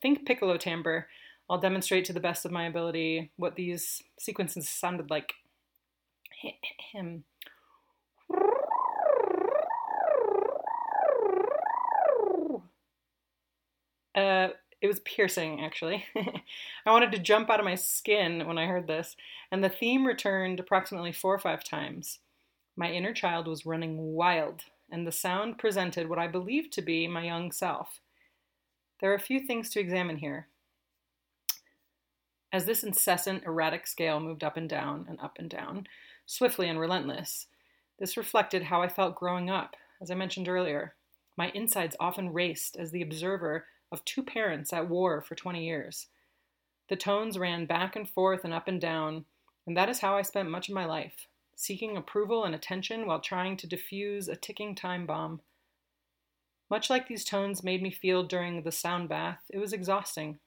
Think 0.00 0.26
piccolo 0.26 0.56
timbre 0.56 1.08
I'll 1.52 1.58
demonstrate 1.58 2.06
to 2.06 2.14
the 2.14 2.20
best 2.20 2.46
of 2.46 2.50
my 2.50 2.66
ability 2.66 3.30
what 3.36 3.56
these 3.56 4.02
sequences 4.18 4.70
sounded 4.70 5.10
like. 5.10 5.34
Him. 6.92 7.24
Uh, 14.14 14.48
it 14.80 14.86
was 14.86 15.00
piercing, 15.00 15.62
actually. 15.62 16.06
I 16.16 16.90
wanted 16.90 17.12
to 17.12 17.18
jump 17.18 17.50
out 17.50 17.60
of 17.60 17.66
my 17.66 17.74
skin 17.74 18.46
when 18.46 18.56
I 18.56 18.66
heard 18.66 18.86
this, 18.86 19.14
and 19.50 19.62
the 19.62 19.68
theme 19.68 20.06
returned 20.06 20.58
approximately 20.58 21.12
four 21.12 21.34
or 21.34 21.38
five 21.38 21.62
times. 21.62 22.18
My 22.76 22.90
inner 22.90 23.12
child 23.12 23.46
was 23.46 23.66
running 23.66 24.14
wild, 24.14 24.62
and 24.90 25.06
the 25.06 25.12
sound 25.12 25.58
presented 25.58 26.08
what 26.08 26.18
I 26.18 26.28
believed 26.28 26.72
to 26.72 26.82
be 26.82 27.06
my 27.06 27.24
young 27.24 27.52
self. 27.52 28.00
There 29.02 29.10
are 29.10 29.16
a 29.16 29.20
few 29.20 29.40
things 29.40 29.68
to 29.70 29.80
examine 29.80 30.18
here. 30.18 30.46
As 32.52 32.66
this 32.66 32.84
incessant, 32.84 33.42
erratic 33.44 33.88
scale 33.88 34.20
moved 34.20 34.44
up 34.44 34.56
and 34.56 34.68
down 34.68 35.06
and 35.08 35.18
up 35.18 35.40
and 35.40 35.50
down, 35.50 35.88
swiftly 36.24 36.68
and 36.68 36.78
relentless, 36.78 37.48
this 37.98 38.16
reflected 38.16 38.62
how 38.62 38.80
I 38.80 38.86
felt 38.86 39.16
growing 39.16 39.50
up. 39.50 39.74
As 40.00 40.12
I 40.12 40.14
mentioned 40.14 40.48
earlier, 40.48 40.94
my 41.36 41.50
insides 41.52 41.96
often 41.98 42.32
raced 42.32 42.76
as 42.76 42.92
the 42.92 43.02
observer 43.02 43.66
of 43.90 44.04
two 44.04 44.22
parents 44.22 44.72
at 44.72 44.88
war 44.88 45.20
for 45.20 45.34
20 45.34 45.66
years. 45.66 46.06
The 46.88 46.94
tones 46.94 47.36
ran 47.36 47.66
back 47.66 47.96
and 47.96 48.08
forth 48.08 48.44
and 48.44 48.54
up 48.54 48.68
and 48.68 48.80
down, 48.80 49.24
and 49.66 49.76
that 49.76 49.88
is 49.88 49.98
how 49.98 50.16
I 50.16 50.22
spent 50.22 50.48
much 50.48 50.68
of 50.68 50.76
my 50.76 50.84
life, 50.84 51.26
seeking 51.56 51.96
approval 51.96 52.44
and 52.44 52.54
attention 52.54 53.06
while 53.08 53.20
trying 53.20 53.56
to 53.56 53.66
defuse 53.66 54.28
a 54.28 54.36
ticking 54.36 54.76
time 54.76 55.06
bomb. 55.06 55.40
Much 56.72 56.88
like 56.88 57.06
these 57.06 57.22
tones 57.22 57.62
made 57.62 57.82
me 57.82 57.90
feel 57.90 58.22
during 58.22 58.62
the 58.62 58.72
sound 58.72 59.06
bath, 59.06 59.42
it 59.50 59.58
was 59.58 59.74
exhausting. 59.74 60.38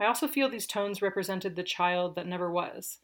I 0.00 0.06
also 0.06 0.26
feel 0.26 0.48
these 0.48 0.66
tones 0.66 1.02
represented 1.02 1.54
the 1.54 1.62
child 1.62 2.14
that 2.14 2.26
never 2.26 2.50
was. 2.50 2.96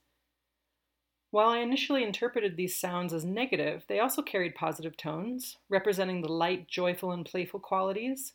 While 1.30 1.50
I 1.50 1.58
initially 1.58 2.02
interpreted 2.02 2.56
these 2.56 2.74
sounds 2.74 3.12
as 3.12 3.26
negative, 3.26 3.84
they 3.88 4.00
also 4.00 4.22
carried 4.22 4.54
positive 4.54 4.96
tones, 4.96 5.58
representing 5.68 6.22
the 6.22 6.32
light, 6.32 6.66
joyful, 6.66 7.12
and 7.12 7.26
playful 7.26 7.60
qualities. 7.60 8.32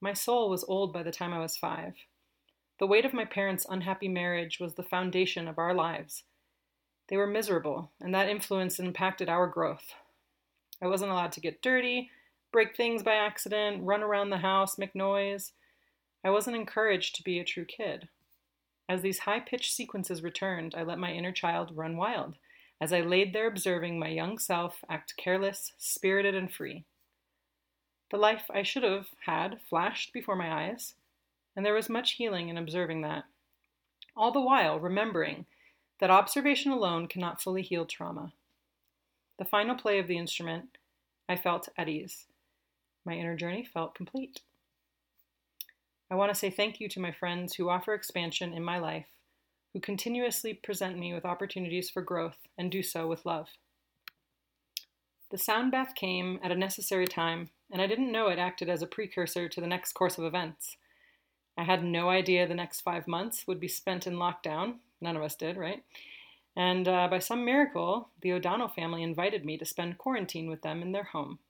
My 0.00 0.12
soul 0.12 0.48
was 0.48 0.62
old 0.68 0.92
by 0.92 1.02
the 1.02 1.10
time 1.10 1.32
I 1.32 1.40
was 1.40 1.56
five. 1.56 1.94
The 2.78 2.86
weight 2.86 3.04
of 3.04 3.12
my 3.12 3.24
parents' 3.24 3.66
unhappy 3.68 4.06
marriage 4.06 4.60
was 4.60 4.74
the 4.74 4.84
foundation 4.84 5.48
of 5.48 5.58
our 5.58 5.74
lives. 5.74 6.22
They 7.08 7.16
were 7.16 7.26
miserable, 7.26 7.90
and 8.00 8.14
that 8.14 8.28
influence 8.28 8.78
impacted 8.78 9.28
our 9.28 9.48
growth. 9.48 9.92
I 10.80 10.86
wasn't 10.86 11.10
allowed 11.10 11.32
to 11.32 11.40
get 11.40 11.62
dirty, 11.62 12.12
break 12.52 12.76
things 12.76 13.02
by 13.02 13.14
accident, 13.14 13.82
run 13.82 14.02
around 14.02 14.30
the 14.30 14.38
house, 14.38 14.78
make 14.78 14.94
noise. 14.94 15.52
I 16.24 16.30
wasn't 16.30 16.56
encouraged 16.56 17.14
to 17.16 17.22
be 17.22 17.38
a 17.38 17.44
true 17.44 17.64
kid. 17.64 18.08
As 18.88 19.02
these 19.02 19.20
high 19.20 19.40
pitched 19.40 19.72
sequences 19.72 20.22
returned, 20.22 20.74
I 20.76 20.82
let 20.82 20.98
my 20.98 21.12
inner 21.12 21.32
child 21.32 21.70
run 21.74 21.96
wild, 21.96 22.34
as 22.80 22.92
I 22.92 23.00
laid 23.00 23.32
there 23.32 23.46
observing 23.46 23.98
my 23.98 24.08
young 24.08 24.38
self 24.38 24.84
act 24.88 25.14
careless, 25.16 25.72
spirited, 25.78 26.34
and 26.34 26.52
free. 26.52 26.84
The 28.10 28.16
life 28.16 28.50
I 28.52 28.64
should 28.64 28.82
have 28.82 29.08
had 29.26 29.60
flashed 29.68 30.12
before 30.12 30.34
my 30.34 30.52
eyes, 30.52 30.94
and 31.54 31.64
there 31.64 31.74
was 31.74 31.88
much 31.88 32.12
healing 32.12 32.48
in 32.48 32.58
observing 32.58 33.02
that. 33.02 33.24
All 34.16 34.32
the 34.32 34.40
while 34.40 34.80
remembering 34.80 35.46
that 36.00 36.10
observation 36.10 36.72
alone 36.72 37.06
cannot 37.06 37.40
fully 37.40 37.62
heal 37.62 37.86
trauma. 37.86 38.32
The 39.38 39.44
final 39.44 39.76
play 39.76 39.98
of 39.98 40.08
the 40.08 40.18
instrument, 40.18 40.76
I 41.28 41.36
felt 41.36 41.68
at 41.78 41.88
ease. 41.88 42.26
My 43.10 43.16
inner 43.16 43.34
journey 43.34 43.64
felt 43.64 43.96
complete. 43.96 44.38
I 46.12 46.14
want 46.14 46.32
to 46.32 46.38
say 46.38 46.48
thank 46.48 46.78
you 46.78 46.88
to 46.90 47.00
my 47.00 47.10
friends 47.10 47.54
who 47.54 47.68
offer 47.68 47.92
expansion 47.92 48.52
in 48.52 48.62
my 48.62 48.78
life, 48.78 49.06
who 49.72 49.80
continuously 49.80 50.54
present 50.54 50.96
me 50.96 51.12
with 51.12 51.24
opportunities 51.24 51.90
for 51.90 52.02
growth 52.02 52.36
and 52.56 52.70
do 52.70 52.84
so 52.84 53.08
with 53.08 53.26
love. 53.26 53.48
The 55.32 55.38
sound 55.38 55.72
bath 55.72 55.96
came 55.96 56.38
at 56.40 56.52
a 56.52 56.56
necessary 56.56 57.08
time, 57.08 57.50
and 57.68 57.82
I 57.82 57.88
didn't 57.88 58.12
know 58.12 58.28
it 58.28 58.38
acted 58.38 58.68
as 58.68 58.80
a 58.80 58.86
precursor 58.86 59.48
to 59.48 59.60
the 59.60 59.66
next 59.66 59.94
course 59.94 60.16
of 60.16 60.22
events. 60.22 60.76
I 61.58 61.64
had 61.64 61.82
no 61.82 62.10
idea 62.10 62.46
the 62.46 62.54
next 62.54 62.82
five 62.82 63.08
months 63.08 63.44
would 63.48 63.58
be 63.58 63.66
spent 63.66 64.06
in 64.06 64.14
lockdown. 64.14 64.74
None 65.00 65.16
of 65.16 65.22
us 65.24 65.34
did, 65.34 65.56
right? 65.56 65.82
And 66.54 66.86
uh, 66.86 67.08
by 67.08 67.18
some 67.18 67.44
miracle, 67.44 68.10
the 68.22 68.30
O'Donnell 68.34 68.68
family 68.68 69.02
invited 69.02 69.44
me 69.44 69.58
to 69.58 69.64
spend 69.64 69.98
quarantine 69.98 70.48
with 70.48 70.62
them 70.62 70.80
in 70.80 70.92
their 70.92 71.02
home. 71.02 71.40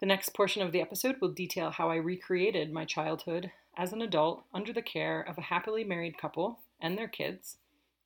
The 0.00 0.06
next 0.06 0.30
portion 0.34 0.62
of 0.62 0.72
the 0.72 0.80
episode 0.80 1.16
will 1.20 1.30
detail 1.30 1.70
how 1.70 1.90
I 1.90 1.96
recreated 1.96 2.72
my 2.72 2.84
childhood 2.84 3.50
as 3.76 3.92
an 3.92 4.02
adult 4.02 4.44
under 4.52 4.72
the 4.72 4.82
care 4.82 5.20
of 5.22 5.38
a 5.38 5.42
happily 5.42 5.84
married 5.84 6.18
couple 6.18 6.60
and 6.80 6.96
their 6.98 7.08
kids 7.08 7.56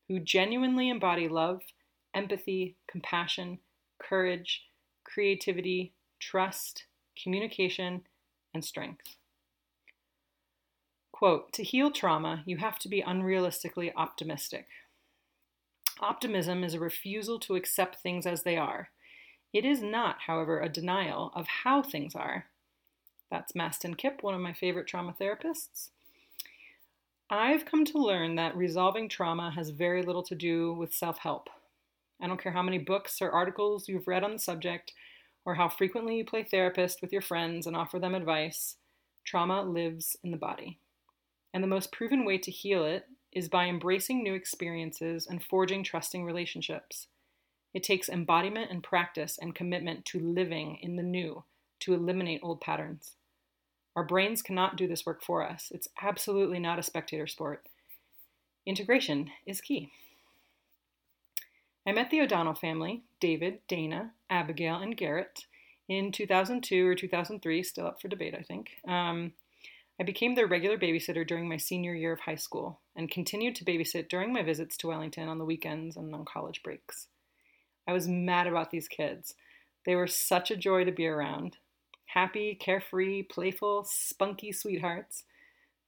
who 0.06 0.20
genuinely 0.20 0.88
embody 0.88 1.28
love, 1.28 1.62
empathy, 2.14 2.76
compassion, 2.88 3.59
courage, 3.99 4.66
creativity, 5.04 5.92
trust, 6.20 6.85
communication, 7.20 8.02
and 8.54 8.64
strength. 8.64 9.16
Quote 11.12 11.52
To 11.54 11.64
heal 11.64 11.90
trauma, 11.90 12.42
you 12.47 12.59
have 12.59 12.78
to 12.80 12.88
be 12.88 13.02
unrealistically 13.02 13.92
optimistic. 13.97 14.66
Optimism 16.00 16.64
is 16.64 16.75
a 16.75 16.80
refusal 16.80 17.38
to 17.40 17.56
accept 17.56 17.97
things 17.97 18.26
as 18.26 18.42
they 18.42 18.56
are 18.56 18.90
it 19.52 19.64
is 19.64 19.83
not, 19.83 20.16
however, 20.26 20.61
a 20.61 20.69
denial 20.69 21.33
of 21.35 21.47
how 21.47 21.83
things 21.83 22.14
are. 22.14 22.47
That's 23.30 23.52
Mastin 23.52 23.97
Kipp, 23.97 24.23
one 24.23 24.35
of 24.35 24.40
my 24.40 24.52
favorite 24.52 24.87
trauma 24.87 25.14
therapists. 25.19 25.90
I've 27.28 27.64
come 27.64 27.85
to 27.87 27.99
learn 27.99 28.35
that 28.37 28.57
resolving 28.57 29.09
trauma 29.09 29.52
has 29.52 29.71
very 29.71 30.02
little 30.02 30.25
to 30.25 30.35
do 30.35 30.73
with 30.73 30.92
self 30.92 31.19
help. 31.19 31.49
I 32.21 32.26
don't 32.26 32.42
care 32.42 32.52
how 32.52 32.62
many 32.62 32.78
books 32.78 33.23
or 33.23 33.30
articles 33.30 33.88
you've 33.88 34.09
read 34.09 34.25
on 34.25 34.33
the 34.33 34.38
subject, 34.38 34.92
or 35.45 35.54
how 35.54 35.69
frequently 35.69 36.16
you 36.16 36.25
play 36.25 36.42
therapist 36.42 37.00
with 37.00 37.12
your 37.12 37.23
friends 37.23 37.66
and 37.66 37.76
offer 37.76 37.99
them 37.99 38.14
advice, 38.14 38.76
trauma 39.25 39.62
lives 39.62 40.16
in 40.23 40.33
the 40.33 40.37
body. 40.37 40.78
And 41.54 41.62
the 41.62 41.69
most 41.69 41.92
proven 41.92 42.25
way 42.25 42.38
to 42.38 42.50
heal 42.50 42.85
it 42.85 43.07
is 43.33 43.49
by 43.49 43.66
embracing 43.66 44.23
new 44.23 44.35
experiences 44.35 45.26
and 45.26 45.42
forging 45.42 45.85
trusting 45.85 46.25
relationships. 46.25 47.07
It 47.72 47.82
takes 47.82 48.08
embodiment 48.08 48.70
and 48.70 48.82
practice 48.82 49.38
and 49.40 49.54
commitment 49.54 50.04
to 50.06 50.18
living 50.18 50.78
in 50.82 50.96
the 50.96 51.02
new 51.02 51.44
to 51.80 51.94
eliminate 51.94 52.40
old 52.42 52.60
patterns. 52.60 53.12
Our 53.96 54.04
brains 54.04 54.42
cannot 54.42 54.76
do 54.76 54.86
this 54.86 55.06
work 55.06 55.22
for 55.22 55.46
us. 55.46 55.70
It's 55.74 55.88
absolutely 56.00 56.58
not 56.58 56.78
a 56.78 56.82
spectator 56.82 57.26
sport. 57.26 57.66
Integration 58.66 59.30
is 59.46 59.60
key. 59.60 59.90
I 61.86 61.92
met 61.92 62.10
the 62.10 62.20
O'Donnell 62.20 62.54
family, 62.54 63.02
David, 63.20 63.60
Dana, 63.66 64.12
Abigail, 64.28 64.76
and 64.76 64.96
Garrett, 64.96 65.46
in 65.90 66.12
2002 66.12 66.86
or 66.86 66.94
2003, 66.94 67.62
still 67.64 67.86
up 67.86 68.00
for 68.00 68.06
debate, 68.06 68.34
I 68.38 68.42
think. 68.42 68.70
Um, 68.86 69.32
I 69.98 70.04
became 70.04 70.34
their 70.34 70.46
regular 70.46 70.78
babysitter 70.78 71.26
during 71.26 71.48
my 71.48 71.56
senior 71.56 71.94
year 71.94 72.12
of 72.12 72.20
high 72.20 72.36
school 72.36 72.78
and 72.94 73.10
continued 73.10 73.56
to 73.56 73.64
babysit 73.64 74.08
during 74.08 74.32
my 74.32 74.42
visits 74.42 74.76
to 74.78 74.86
Wellington 74.86 75.28
on 75.28 75.38
the 75.38 75.44
weekends 75.44 75.96
and 75.96 76.14
on 76.14 76.24
college 76.24 76.62
breaks. 76.62 77.08
I 77.90 77.92
was 77.92 78.06
mad 78.06 78.47
about 78.47 78.70
these 78.70 78.87
kids. 78.87 79.35
They 79.85 79.97
were 79.97 80.06
such 80.06 80.52
a 80.52 80.56
joy 80.56 80.85
to 80.85 80.92
be 80.92 81.09
around. 81.09 81.56
Happy, 82.06 82.54
carefree, 82.54 83.25
playful, 83.25 83.82
spunky 83.82 84.52
sweethearts 84.52 85.25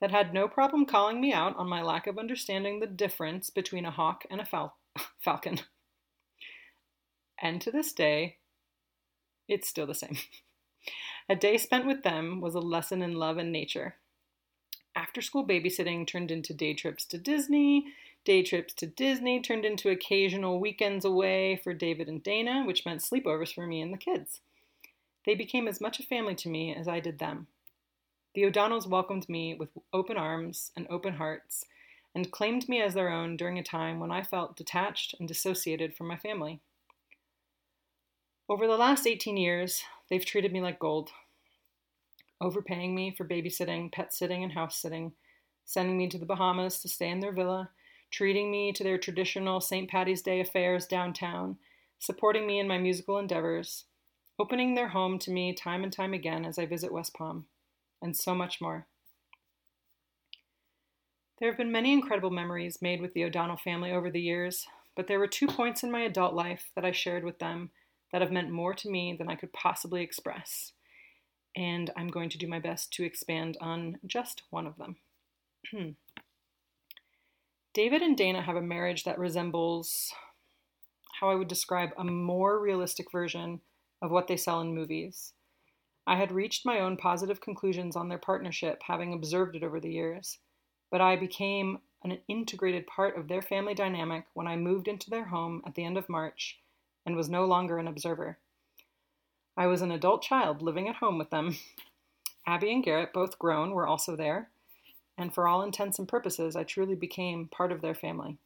that 0.00 0.10
had 0.10 0.34
no 0.34 0.48
problem 0.48 0.84
calling 0.84 1.20
me 1.20 1.32
out 1.32 1.56
on 1.56 1.68
my 1.68 1.80
lack 1.80 2.08
of 2.08 2.18
understanding 2.18 2.80
the 2.80 2.88
difference 2.88 3.50
between 3.50 3.84
a 3.84 3.92
hawk 3.92 4.24
and 4.32 4.40
a 4.40 4.44
fal- 4.44 4.78
falcon. 5.20 5.60
And 7.40 7.60
to 7.60 7.70
this 7.70 7.92
day, 7.92 8.38
it's 9.46 9.68
still 9.68 9.86
the 9.86 9.94
same. 9.94 10.16
a 11.28 11.36
day 11.36 11.56
spent 11.56 11.86
with 11.86 12.02
them 12.02 12.40
was 12.40 12.56
a 12.56 12.60
lesson 12.60 13.00
in 13.00 13.14
love 13.14 13.38
and 13.38 13.52
nature. 13.52 13.94
After 14.96 15.22
school 15.22 15.46
babysitting 15.46 16.08
turned 16.08 16.32
into 16.32 16.52
day 16.52 16.74
trips 16.74 17.04
to 17.06 17.18
Disney, 17.18 17.84
Day 18.24 18.42
trips 18.42 18.72
to 18.74 18.86
Disney 18.86 19.40
turned 19.40 19.64
into 19.64 19.90
occasional 19.90 20.60
weekends 20.60 21.04
away 21.04 21.60
for 21.62 21.74
David 21.74 22.08
and 22.08 22.22
Dana, 22.22 22.62
which 22.64 22.86
meant 22.86 23.00
sleepovers 23.00 23.52
for 23.52 23.66
me 23.66 23.80
and 23.80 23.92
the 23.92 23.98
kids. 23.98 24.40
They 25.26 25.34
became 25.34 25.66
as 25.66 25.80
much 25.80 25.98
a 25.98 26.04
family 26.04 26.34
to 26.36 26.48
me 26.48 26.74
as 26.74 26.86
I 26.86 27.00
did 27.00 27.18
them. 27.18 27.48
The 28.34 28.44
O'Donnells 28.46 28.86
welcomed 28.86 29.28
me 29.28 29.54
with 29.54 29.70
open 29.92 30.16
arms 30.16 30.70
and 30.76 30.86
open 30.88 31.14
hearts 31.14 31.64
and 32.14 32.30
claimed 32.30 32.68
me 32.68 32.80
as 32.80 32.94
their 32.94 33.10
own 33.10 33.36
during 33.36 33.58
a 33.58 33.62
time 33.62 33.98
when 33.98 34.10
I 34.10 34.22
felt 34.22 34.56
detached 34.56 35.14
and 35.18 35.26
dissociated 35.26 35.94
from 35.94 36.06
my 36.06 36.16
family. 36.16 36.60
Over 38.48 38.66
the 38.66 38.76
last 38.76 39.06
18 39.06 39.36
years, 39.36 39.82
they've 40.08 40.24
treated 40.24 40.52
me 40.52 40.60
like 40.60 40.78
gold, 40.78 41.10
overpaying 42.40 42.94
me 42.94 43.14
for 43.16 43.24
babysitting, 43.26 43.92
pet 43.92 44.12
sitting, 44.12 44.42
and 44.42 44.52
house 44.52 44.76
sitting, 44.76 45.12
sending 45.64 45.96
me 45.96 46.08
to 46.08 46.18
the 46.18 46.26
Bahamas 46.26 46.80
to 46.80 46.88
stay 46.88 47.08
in 47.08 47.20
their 47.20 47.32
villa, 47.32 47.70
treating 48.12 48.50
me 48.50 48.72
to 48.72 48.84
their 48.84 48.98
traditional 48.98 49.60
St. 49.60 49.90
Patty's 49.90 50.22
Day 50.22 50.40
affairs 50.40 50.86
downtown, 50.86 51.56
supporting 51.98 52.46
me 52.46 52.60
in 52.60 52.68
my 52.68 52.78
musical 52.78 53.18
endeavors, 53.18 53.84
opening 54.38 54.74
their 54.74 54.88
home 54.88 55.18
to 55.20 55.30
me 55.30 55.54
time 55.54 55.82
and 55.82 55.92
time 55.92 56.12
again 56.12 56.44
as 56.44 56.58
I 56.58 56.66
visit 56.66 56.92
West 56.92 57.14
Palm, 57.14 57.46
and 58.02 58.16
so 58.16 58.34
much 58.34 58.60
more. 58.60 58.86
There 61.38 61.50
have 61.50 61.58
been 61.58 61.72
many 61.72 61.92
incredible 61.92 62.30
memories 62.30 62.82
made 62.82 63.00
with 63.00 63.14
the 63.14 63.24
O'Donnell 63.24 63.56
family 63.56 63.90
over 63.90 64.10
the 64.10 64.20
years, 64.20 64.66
but 64.94 65.06
there 65.06 65.18
were 65.18 65.26
two 65.26 65.46
points 65.46 65.82
in 65.82 65.90
my 65.90 66.02
adult 66.02 66.34
life 66.34 66.70
that 66.76 66.84
I 66.84 66.92
shared 66.92 67.24
with 67.24 67.38
them 67.38 67.70
that 68.12 68.20
have 68.20 68.30
meant 68.30 68.50
more 68.50 68.74
to 68.74 68.90
me 68.90 69.16
than 69.18 69.28
I 69.28 69.36
could 69.36 69.52
possibly 69.52 70.02
express. 70.02 70.72
And 71.56 71.90
I'm 71.96 72.08
going 72.08 72.28
to 72.30 72.38
do 72.38 72.46
my 72.46 72.58
best 72.58 72.92
to 72.94 73.04
expand 73.04 73.56
on 73.60 73.98
just 74.06 74.42
one 74.50 74.66
of 74.66 74.76
them. 74.76 74.96
David 77.74 78.02
and 78.02 78.16
Dana 78.16 78.42
have 78.42 78.56
a 78.56 78.62
marriage 78.62 79.04
that 79.04 79.18
resembles 79.18 80.12
how 81.20 81.30
I 81.30 81.34
would 81.34 81.48
describe 81.48 81.90
a 81.96 82.04
more 82.04 82.60
realistic 82.60 83.10
version 83.10 83.60
of 84.02 84.10
what 84.10 84.26
they 84.26 84.36
sell 84.36 84.60
in 84.60 84.74
movies. 84.74 85.32
I 86.06 86.16
had 86.16 86.32
reached 86.32 86.66
my 86.66 86.80
own 86.80 86.98
positive 86.98 87.40
conclusions 87.40 87.96
on 87.96 88.08
their 88.08 88.18
partnership, 88.18 88.82
having 88.86 89.14
observed 89.14 89.56
it 89.56 89.62
over 89.62 89.80
the 89.80 89.90
years, 89.90 90.38
but 90.90 91.00
I 91.00 91.16
became 91.16 91.78
an 92.04 92.18
integrated 92.28 92.86
part 92.86 93.16
of 93.16 93.28
their 93.28 93.40
family 93.40 93.72
dynamic 93.72 94.24
when 94.34 94.48
I 94.48 94.56
moved 94.56 94.88
into 94.88 95.08
their 95.08 95.26
home 95.26 95.62
at 95.66 95.74
the 95.74 95.84
end 95.84 95.96
of 95.96 96.08
March 96.08 96.58
and 97.06 97.16
was 97.16 97.30
no 97.30 97.46
longer 97.46 97.78
an 97.78 97.86
observer. 97.88 98.38
I 99.56 99.66
was 99.66 99.80
an 99.80 99.92
adult 99.92 100.22
child 100.22 100.60
living 100.60 100.88
at 100.88 100.96
home 100.96 101.16
with 101.16 101.30
them. 101.30 101.56
Abby 102.46 102.72
and 102.72 102.84
Garrett, 102.84 103.12
both 103.14 103.38
grown, 103.38 103.70
were 103.70 103.86
also 103.86 104.16
there, 104.16 104.50
and 105.18 105.32
for 105.32 105.46
all 105.46 105.62
intents 105.62 105.98
and 105.98 106.08
purposes, 106.08 106.56
I 106.56 106.64
truly 106.64 106.94
became 106.94 107.48
part 107.48 107.72
of 107.72 107.80
their 107.80 107.94
family. 107.94 108.38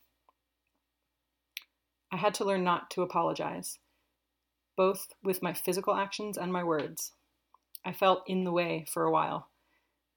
I 2.12 2.16
had 2.16 2.34
to 2.34 2.44
learn 2.44 2.64
not 2.64 2.90
to 2.90 3.02
apologize, 3.02 3.78
both 4.76 5.08
with 5.22 5.42
my 5.42 5.52
physical 5.52 5.94
actions 5.94 6.38
and 6.38 6.52
my 6.52 6.64
words. 6.64 7.12
I 7.84 7.92
felt 7.92 8.22
in 8.26 8.44
the 8.44 8.52
way 8.52 8.84
for 8.90 9.04
a 9.04 9.10
while, 9.10 9.48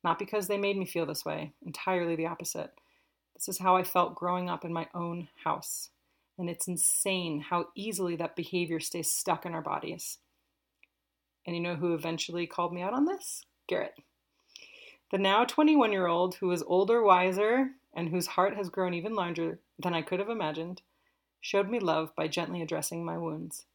not 0.03 0.19
because 0.19 0.47
they 0.47 0.57
made 0.57 0.77
me 0.77 0.85
feel 0.85 1.05
this 1.05 1.25
way, 1.25 1.53
entirely 1.65 2.15
the 2.15 2.27
opposite. 2.27 2.71
This 3.35 3.47
is 3.47 3.59
how 3.59 3.75
I 3.75 3.83
felt 3.83 4.15
growing 4.15 4.49
up 4.49 4.65
in 4.65 4.73
my 4.73 4.87
own 4.93 5.29
house, 5.43 5.89
and 6.37 6.49
it's 6.49 6.67
insane 6.67 7.41
how 7.49 7.67
easily 7.75 8.15
that 8.17 8.35
behavior 8.35 8.79
stays 8.79 9.11
stuck 9.11 9.45
in 9.45 9.53
our 9.53 9.61
bodies. 9.61 10.17
And 11.45 11.55
you 11.55 11.61
know 11.61 11.75
who 11.75 11.93
eventually 11.93 12.47
called 12.47 12.73
me 12.73 12.81
out 12.81 12.93
on 12.93 13.05
this? 13.05 13.45
Garrett. 13.67 13.93
The 15.11 15.17
now 15.17 15.43
21 15.43 15.91
year 15.91 16.05
old, 16.05 16.35
who 16.35 16.51
is 16.51 16.63
older, 16.67 17.01
wiser, 17.01 17.71
and 17.93 18.09
whose 18.09 18.27
heart 18.27 18.55
has 18.55 18.69
grown 18.69 18.93
even 18.93 19.15
larger 19.15 19.59
than 19.79 19.95
I 19.95 20.03
could 20.03 20.19
have 20.19 20.29
imagined, 20.29 20.83
showed 21.41 21.67
me 21.67 21.79
love 21.79 22.15
by 22.15 22.27
gently 22.27 22.61
addressing 22.61 23.03
my 23.03 23.17
wounds. 23.17 23.65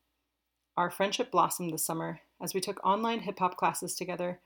Our 0.77 0.91
friendship 0.91 1.33
blossomed 1.33 1.73
this 1.73 1.85
summer 1.85 2.21
as 2.41 2.55
we 2.55 2.61
took 2.61 2.85
online 2.85 3.21
hip 3.21 3.41
hop 3.41 3.57
classes 3.57 3.97
together, 3.97 4.41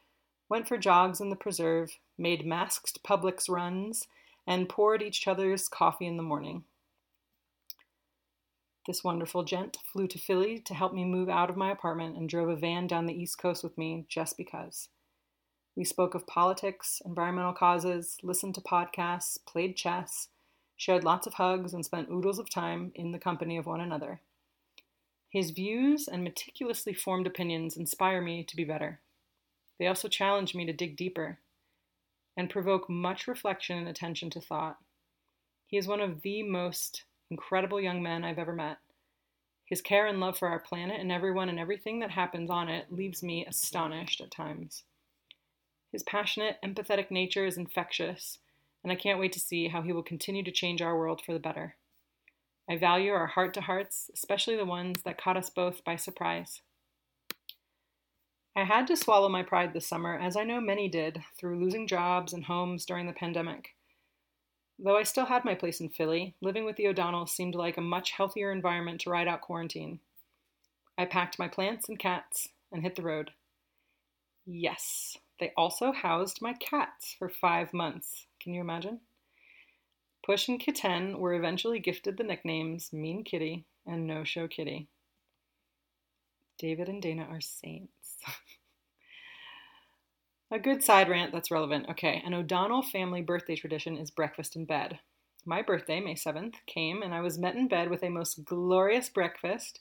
went 0.49 0.67
for 0.67 0.79
jogs 0.79 1.21
in 1.21 1.29
the 1.29 1.37
preserve, 1.37 1.99
made 2.17 2.47
masked 2.47 3.03
Publix 3.03 3.51
runs, 3.51 4.07
and 4.47 4.69
poured 4.69 5.03
each 5.03 5.29
other's 5.29 5.69
coffee 5.69 6.07
in 6.07 6.17
the 6.17 6.23
morning. 6.23 6.65
This 8.87 9.05
wonderful 9.05 9.45
gent 9.45 9.77
flew 9.93 10.09
to 10.09 10.19
Philly 10.19 10.59
to 10.61 10.73
help 10.73 10.95
me 10.95 11.05
move 11.05 11.29
out 11.29 11.51
of 11.51 11.57
my 11.59 11.71
apartment 11.71 12.17
and 12.17 12.31
drove 12.31 12.49
a 12.49 12.57
van 12.57 12.87
down 12.87 13.05
the 13.05 13.21
East 13.21 13.37
Coast 13.37 13.63
with 13.63 13.77
me 13.77 14.07
just 14.09 14.39
because. 14.39 14.89
We 15.79 15.85
spoke 15.85 16.17
of 16.17 16.27
politics, 16.27 17.01
environmental 17.07 17.53
causes, 17.53 18.17
listened 18.25 18.57
to 18.57 18.61
podcasts, 18.61 19.39
played 19.47 19.77
chess, 19.77 20.27
shared 20.77 21.05
lots 21.05 21.25
of 21.25 21.35
hugs, 21.35 21.73
and 21.73 21.85
spent 21.85 22.11
oodles 22.11 22.41
of 22.41 22.51
time 22.51 22.91
in 22.97 23.13
the 23.13 23.19
company 23.21 23.57
of 23.57 23.67
one 23.67 23.81
another. 23.81 24.21
His 25.31 25.53
views 25.53 26.09
and 26.09 26.25
meticulously 26.25 26.95
formed 26.95 27.29
opinions 27.29 27.77
inspire 27.77 28.21
me 28.21 28.43
to 28.43 28.57
be 28.57 28.65
better. 28.65 28.99
They 29.79 29.87
also 29.87 30.09
challenge 30.09 30.53
me 30.53 30.67
to 30.67 30.73
dig 30.73 30.97
deeper 30.97 31.39
and 32.37 32.51
provoke 32.51 32.91
much 32.91 33.29
reflection 33.29 33.79
and 33.79 33.87
attention 33.87 34.31
to 34.31 34.41
thought. 34.41 34.79
He 35.69 35.77
is 35.77 35.87
one 35.87 36.01
of 36.01 36.23
the 36.23 36.43
most 36.43 37.05
incredible 37.31 37.81
young 37.81 38.03
men 38.03 38.25
I've 38.25 38.41
ever 38.41 38.53
met. 38.53 38.79
His 39.65 39.81
care 39.81 40.09
and 40.09 40.19
love 40.19 40.39
for 40.39 40.49
our 40.49 40.59
planet 40.59 40.99
and 40.99 41.13
everyone 41.13 41.49
and 41.49 41.61
everything 41.61 42.01
that 42.01 42.11
happens 42.11 42.51
on 42.51 42.69
it 42.69 42.93
leaves 42.93 43.23
me 43.23 43.47
astonished 43.47 44.21
at 44.21 44.33
times. 44.33 44.83
His 45.93 46.03
passionate, 46.03 46.59
empathetic 46.65 47.11
nature 47.11 47.47
is 47.47 47.57
infectious, 47.57 48.39
and 48.83 48.93
I 48.93 48.97
can't 48.97 49.19
wait 49.19 49.33
to 49.33 49.41
see 49.41 49.69
how 49.69 49.83
he 49.83 49.93
will 49.93 50.03
continue 50.03 50.43
to 50.45 50.51
change 50.51 50.83
our 50.83 50.97
world 50.97 51.23
for 51.25 51.33
the 51.33 51.39
better. 51.39 51.77
I 52.69 52.77
value 52.77 53.13
our 53.13 53.29
heart 53.29 53.55
to 53.55 53.63
hearts, 53.63 54.11
especially 54.13 54.57
the 54.57 54.67
ones 54.67 55.03
that 55.03 55.21
caught 55.21 55.39
us 55.39 55.49
both 55.49 55.83
by 55.85 55.97
surprise. 55.97 56.61
I 58.55 58.65
had 58.65 58.87
to 58.89 58.97
swallow 58.97 59.29
my 59.29 59.43
pride 59.43 59.73
this 59.73 59.87
summer, 59.87 60.19
as 60.19 60.37
I 60.37 60.45
know 60.45 60.61
many 60.61 60.89
did, 60.89 61.23
through 61.39 61.61
losing 61.63 61.87
jobs 61.87 62.33
and 62.33 62.45
homes 62.45 62.85
during 62.85 63.07
the 63.07 63.13
pandemic. 63.13 63.75
Though 64.79 64.97
I 64.97 65.05
still 65.05 65.27
had 65.27 65.45
my 65.45 65.55
place 65.55 65.81
in 65.81 65.89
Philly, 65.89 66.35
living 66.41 66.65
with 66.65 66.77
the 66.77 66.87
O'Donnells 66.89 67.31
seemed 67.31 67.55
like 67.55 67.77
a 67.77 67.83
much 67.83 68.13
healthier 68.13 68.53
environment 68.53 69.01
to 69.03 69.11
ride 69.11 69.29
out 69.29 69.41
quarantine. 69.41 70.01
I 70.99 71.05
packed 71.05 71.39
my 71.39 71.49
plants 71.49 71.89
and 71.89 71.99
cats 71.99 72.49
and 72.71 72.83
hit 72.83 72.97
the 72.97 73.03
road. 73.03 73.31
Yes, 74.45 75.17
they 75.41 75.53
also 75.57 75.93
housed 75.93 76.41
my 76.41 76.55
cats 76.55 77.15
for 77.19 77.29
five 77.29 77.73
months. 77.73 78.27
Can 78.41 78.55
you 78.55 78.61
imagine? 78.61 79.01
Push 80.25 80.49
and 80.49 80.61
Kitten 80.61 81.19
were 81.19 81.35
eventually 81.35 81.79
gifted 81.79 82.17
the 82.17 82.25
nicknames 82.25 82.93
Mean 82.93 83.25
Kitty 83.25 83.65
and 83.87 84.07
No 84.07 84.25
Show 84.25 84.49
Kitty. 84.49 84.89
David 86.59 86.89
and 86.89 87.01
Dana 87.01 87.27
are 87.31 87.41
saints. 87.41 88.19
A 90.51 90.59
good 90.59 90.83
side 90.83 91.11
rant 91.11 91.33
that's 91.33 91.51
relevant. 91.51 91.87
Okay, 91.91 92.23
an 92.25 92.33
O'Donnell 92.33 92.83
family 92.83 93.21
birthday 93.21 93.55
tradition 93.55 93.99
is 93.99 94.11
breakfast 94.11 94.57
in 94.57 94.65
bed. 94.65 94.99
My 95.45 95.61
birthday, 95.61 96.01
May 96.01 96.15
7th, 96.15 96.55
came 96.67 97.03
and 97.03 97.15
I 97.15 97.21
was 97.21 97.39
met 97.39 97.55
in 97.55 97.69
bed 97.69 97.91
with 97.91 98.03
a 98.03 98.09
most 98.09 98.45
glorious 98.45 99.11
breakfast 99.11 99.81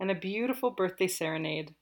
and 0.00 0.10
a 0.10 0.16
beautiful 0.16 0.70
birthday 0.70 1.06
serenade. 1.06 1.74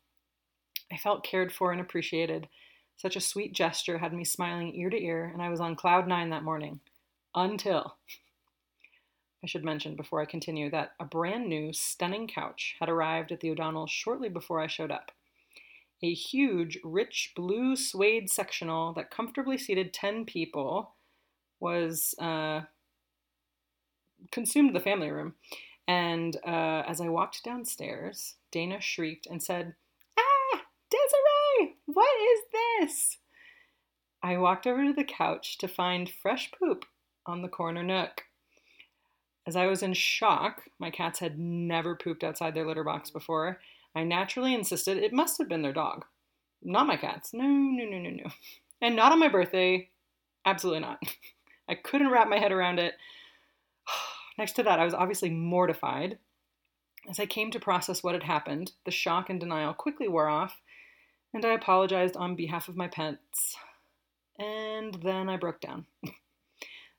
I 0.92 0.96
felt 0.96 1.24
cared 1.24 1.52
for 1.52 1.72
and 1.72 1.80
appreciated. 1.80 2.48
Such 2.96 3.16
a 3.16 3.20
sweet 3.20 3.52
gesture 3.52 3.98
had 3.98 4.12
me 4.12 4.24
smiling 4.24 4.74
ear 4.74 4.90
to 4.90 5.02
ear, 5.02 5.30
and 5.32 5.42
I 5.42 5.48
was 5.48 5.60
on 5.60 5.76
cloud 5.76 6.08
nine 6.08 6.30
that 6.30 6.42
morning. 6.42 6.80
Until. 7.34 7.96
I 9.44 9.46
should 9.46 9.64
mention 9.64 9.94
before 9.94 10.20
I 10.20 10.24
continue 10.24 10.70
that 10.70 10.92
a 10.98 11.04
brand 11.04 11.48
new, 11.48 11.72
stunning 11.72 12.26
couch 12.26 12.74
had 12.80 12.88
arrived 12.88 13.30
at 13.30 13.40
the 13.40 13.50
O'Donnells 13.50 13.90
shortly 13.90 14.28
before 14.28 14.60
I 14.60 14.66
showed 14.66 14.90
up 14.90 15.12
a 16.02 16.12
huge, 16.12 16.78
rich 16.84 17.32
blue 17.34 17.76
suede 17.76 18.30
sectional 18.30 18.92
that 18.94 19.10
comfortably 19.10 19.56
seated 19.56 19.94
10 19.94 20.24
people 20.26 20.92
was 21.58 22.14
uh, 22.18 22.62
consumed 24.30 24.74
the 24.74 24.80
family 24.80 25.10
room. 25.10 25.34
And 25.88 26.36
uh, 26.46 26.82
as 26.86 27.00
I 27.00 27.08
walked 27.08 27.44
downstairs, 27.44 28.34
Dana 28.50 28.80
shrieked 28.80 29.26
and 29.26 29.42
said, 29.42 29.74
what 31.96 32.20
is 32.20 32.40
this? 32.52 33.16
I 34.22 34.36
walked 34.36 34.66
over 34.66 34.84
to 34.84 34.92
the 34.92 35.02
couch 35.02 35.56
to 35.58 35.66
find 35.66 36.10
fresh 36.10 36.50
poop 36.58 36.84
on 37.24 37.40
the 37.40 37.48
corner 37.48 37.82
nook. 37.82 38.22
As 39.46 39.56
I 39.56 39.66
was 39.66 39.82
in 39.82 39.94
shock, 39.94 40.64
my 40.78 40.90
cats 40.90 41.20
had 41.20 41.38
never 41.38 41.96
pooped 41.96 42.22
outside 42.22 42.54
their 42.54 42.66
litter 42.66 42.84
box 42.84 43.08
before, 43.08 43.60
I 43.94 44.04
naturally 44.04 44.52
insisted 44.52 44.98
it 44.98 45.14
must 45.14 45.38
have 45.38 45.48
been 45.48 45.62
their 45.62 45.72
dog. 45.72 46.04
Not 46.62 46.86
my 46.86 46.98
cats. 46.98 47.32
No, 47.32 47.44
no, 47.44 47.84
no, 47.84 47.98
no, 47.98 48.10
no. 48.10 48.30
And 48.82 48.94
not 48.94 49.10
on 49.10 49.18
my 49.18 49.28
birthday. 49.28 49.88
Absolutely 50.44 50.80
not. 50.80 51.00
I 51.68 51.76
couldn't 51.76 52.10
wrap 52.10 52.28
my 52.28 52.38
head 52.38 52.52
around 52.52 52.78
it. 52.78 52.92
Next 54.38 54.52
to 54.56 54.62
that, 54.64 54.78
I 54.78 54.84
was 54.84 54.92
obviously 54.92 55.30
mortified. 55.30 56.18
As 57.08 57.18
I 57.18 57.24
came 57.24 57.50
to 57.52 57.58
process 57.58 58.02
what 58.02 58.14
had 58.14 58.24
happened, 58.24 58.72
the 58.84 58.90
shock 58.90 59.30
and 59.30 59.40
denial 59.40 59.72
quickly 59.72 60.08
wore 60.08 60.28
off, 60.28 60.60
and 61.36 61.44
I 61.44 61.52
apologized 61.52 62.16
on 62.16 62.34
behalf 62.34 62.68
of 62.68 62.76
my 62.76 62.88
pets. 62.88 63.56
And 64.38 64.94
then 65.02 65.28
I 65.28 65.36
broke 65.36 65.60
down, 65.60 65.86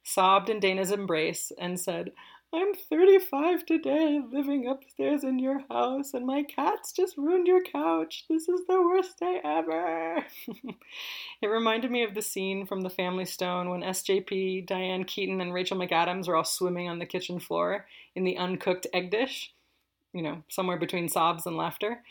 sobbed 0.03 0.49
in 0.49 0.59
Dana's 0.59 0.91
embrace, 0.91 1.51
and 1.59 1.79
said, 1.79 2.11
I'm 2.53 2.73
35 2.73 3.65
today, 3.65 4.21
living 4.31 4.67
upstairs 4.67 5.23
in 5.23 5.37
your 5.37 5.63
house, 5.69 6.13
and 6.13 6.25
my 6.25 6.43
cats 6.43 6.91
just 6.91 7.17
ruined 7.17 7.47
your 7.47 7.61
couch. 7.61 8.25
This 8.29 8.47
is 8.47 8.61
the 8.67 8.81
worst 8.81 9.19
day 9.19 9.41
ever. 9.43 10.23
it 11.41 11.47
reminded 11.47 11.91
me 11.91 12.03
of 12.03 12.13
the 12.13 12.21
scene 12.21 12.65
from 12.65 12.81
The 12.81 12.89
Family 12.89 13.25
Stone 13.25 13.69
when 13.69 13.81
SJP, 13.81 14.65
Diane 14.65 15.03
Keaton, 15.03 15.41
and 15.41 15.53
Rachel 15.53 15.77
McAdams 15.77 16.27
are 16.27 16.35
all 16.35 16.45
swimming 16.45 16.87
on 16.87 16.99
the 16.99 17.05
kitchen 17.05 17.39
floor 17.39 17.85
in 18.15 18.23
the 18.23 18.37
uncooked 18.37 18.87
egg 18.93 19.11
dish, 19.11 19.51
you 20.13 20.21
know, 20.21 20.43
somewhere 20.47 20.77
between 20.77 21.09
sobs 21.09 21.45
and 21.45 21.57
laughter. 21.57 22.01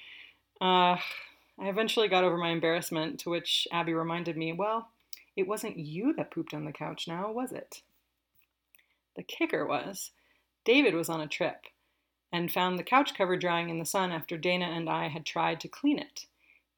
Uh, 0.61 0.97
I 1.59 1.69
eventually 1.69 2.09
got 2.09 2.25
over 2.25 2.37
my 2.37 2.51
embarrassment, 2.51 3.21
to 3.21 3.31
which 3.31 3.67
Abby 3.73 3.95
reminded 3.95 4.37
me, 4.37 4.53
well, 4.53 4.91
it 5.37 5.47
wasn't 5.47 5.79
you 5.79 6.13
that 6.15 6.31
pooped 6.31 6.55
on 6.55 6.65
the 6.65 6.73
couch 6.73 7.07
now, 7.09 7.31
was 7.31 7.53
it? 7.53 7.83
The 9.17 9.23
kicker 9.23 9.67
was 9.67 10.11
David 10.65 10.95
was 10.95 11.09
on 11.09 11.21
a 11.21 11.29
trip 11.29 11.67
and 12.33 12.53
found 12.53 12.79
the 12.79 12.83
couch 12.85 13.15
cover 13.17 13.37
drying 13.37 13.71
in 13.71 13.79
the 13.79 13.87
sun 13.87 14.11
after 14.11 14.37
Dana 14.37 14.67
and 14.67 14.91
I 14.91 15.09
had 15.09 15.25
tried 15.25 15.61
to 15.61 15.69
clean 15.69 15.99
it. 15.99 16.27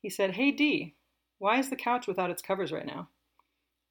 He 0.00 0.10
said, 0.10 0.32
Hey 0.32 0.50
Dee, 0.52 0.94
why 1.38 1.58
is 1.58 1.70
the 1.70 1.76
couch 1.76 2.06
without 2.06 2.30
its 2.30 2.42
covers 2.42 2.70
right 2.70 2.86
now? 2.86 3.08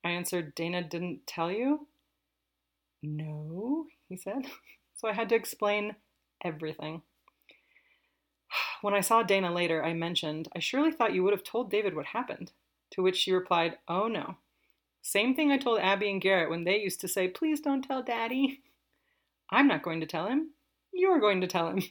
I 0.04 0.12
answered, 0.12 0.56
Dana 0.56 0.84
didn't 0.84 1.28
tell 1.28 1.52
you? 1.52 1.88
No, 3.04 3.88
he 4.08 4.16
said. 4.16 4.46
So 5.00 5.08
I 5.08 5.14
had 5.14 5.30
to 5.30 5.36
explain 5.36 5.96
everything. 6.44 7.04
When 8.82 8.94
I 8.94 9.02
saw 9.02 9.24
Dana 9.24 9.52
later, 9.52 9.84
I 9.84 9.94
mentioned, 9.94 10.48
I 10.56 10.60
surely 10.60 10.92
thought 10.92 11.14
you 11.14 11.24
would 11.24 11.34
have 11.34 11.44
told 11.44 11.72
David 11.72 11.96
what 11.96 12.08
happened. 12.08 12.52
To 12.92 13.02
which 13.02 13.18
she 13.18 13.32
replied, 13.32 13.78
Oh 13.88 14.08
no. 14.08 14.38
Same 15.02 15.36
thing 15.36 15.52
I 15.52 15.58
told 15.58 15.80
Abby 15.80 16.10
and 16.10 16.22
Garrett 16.22 16.50
when 16.50 16.64
they 16.64 16.80
used 16.80 17.02
to 17.02 17.08
say, 17.08 17.28
Please 17.28 17.60
don't 17.60 17.82
tell 17.82 18.04
Daddy. 18.04 18.62
I'm 19.50 19.68
not 19.68 19.84
going 19.84 20.00
to 20.02 20.06
tell 20.06 20.28
him. 20.28 20.52
You're 20.94 21.20
going 21.20 21.42
to 21.42 21.48
tell 21.48 21.70
him. 21.70 21.82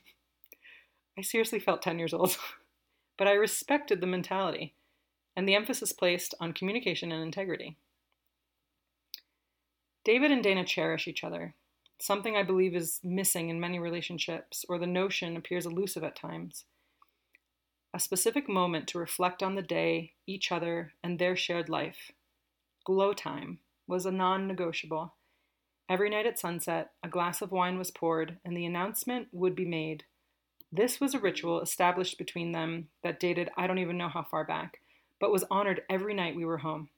I 1.19 1.23
seriously 1.23 1.59
felt 1.59 1.83
10 1.83 1.99
years 1.99 2.13
old, 2.13 2.37
but 3.19 3.27
I 3.27 3.33
respected 3.33 4.01
the 4.01 4.07
mentality 4.07 4.75
and 5.37 5.49
the 5.49 5.55
emphasis 5.55 5.93
placed 5.93 6.35
on 6.41 6.53
communication 6.53 7.13
and 7.13 7.23
integrity. 7.23 7.77
David 10.05 10.31
and 10.31 10.43
Dana 10.43 10.65
cherish 10.65 11.09
each 11.09 11.25
other, 11.25 11.55
something 11.99 12.37
I 12.37 12.43
believe 12.43 12.75
is 12.75 13.01
missing 13.03 13.51
in 13.51 13.61
many 13.61 13.79
relationships, 13.79 14.65
or 14.69 14.79
the 14.79 14.87
notion 14.87 15.37
appears 15.37 15.67
elusive 15.67 16.05
at 16.05 16.17
times. 16.17 16.65
A 17.95 18.01
specific 18.01 18.49
moment 18.49 18.87
to 18.89 18.99
reflect 18.99 19.43
on 19.43 19.55
the 19.55 19.63
day, 19.63 20.13
each 20.27 20.53
other, 20.53 20.93
and 21.03 21.19
their 21.19 21.37
shared 21.37 21.69
life. 21.69 22.13
Glow 22.85 23.13
time 23.13 23.61
was 23.87 24.07
a 24.07 24.13
non 24.13 24.47
negotiable 24.47 25.15
Every 25.89 26.11
night 26.11 26.27
at 26.27 26.39
sunset, 26.39 26.91
a 27.05 27.09
glass 27.09 27.41
of 27.41 27.53
wine 27.53 27.79
was 27.79 27.93
poured, 27.93 28.39
and 28.45 28.57
the 28.57 28.67
announcement 28.67 29.29
would 29.31 29.55
be 29.55 29.65
made. 29.65 30.05
This 30.73 31.01
was 31.01 31.15
a 31.15 31.21
ritual 31.21 31.61
established 31.61 32.19
between 32.19 32.51
them 32.51 32.89
that 33.05 33.21
dated 33.21 33.51
I 33.57 33.69
don't 33.69 33.79
even 33.79 33.97
know 33.97 34.09
how 34.09 34.25
far 34.25 34.45
back, 34.45 34.81
but 35.21 35.31
was 35.31 35.45
honored 35.49 35.83
every 35.89 36.13
night 36.13 36.35
we 36.35 36.45
were 36.45 36.59
home. 36.59 36.91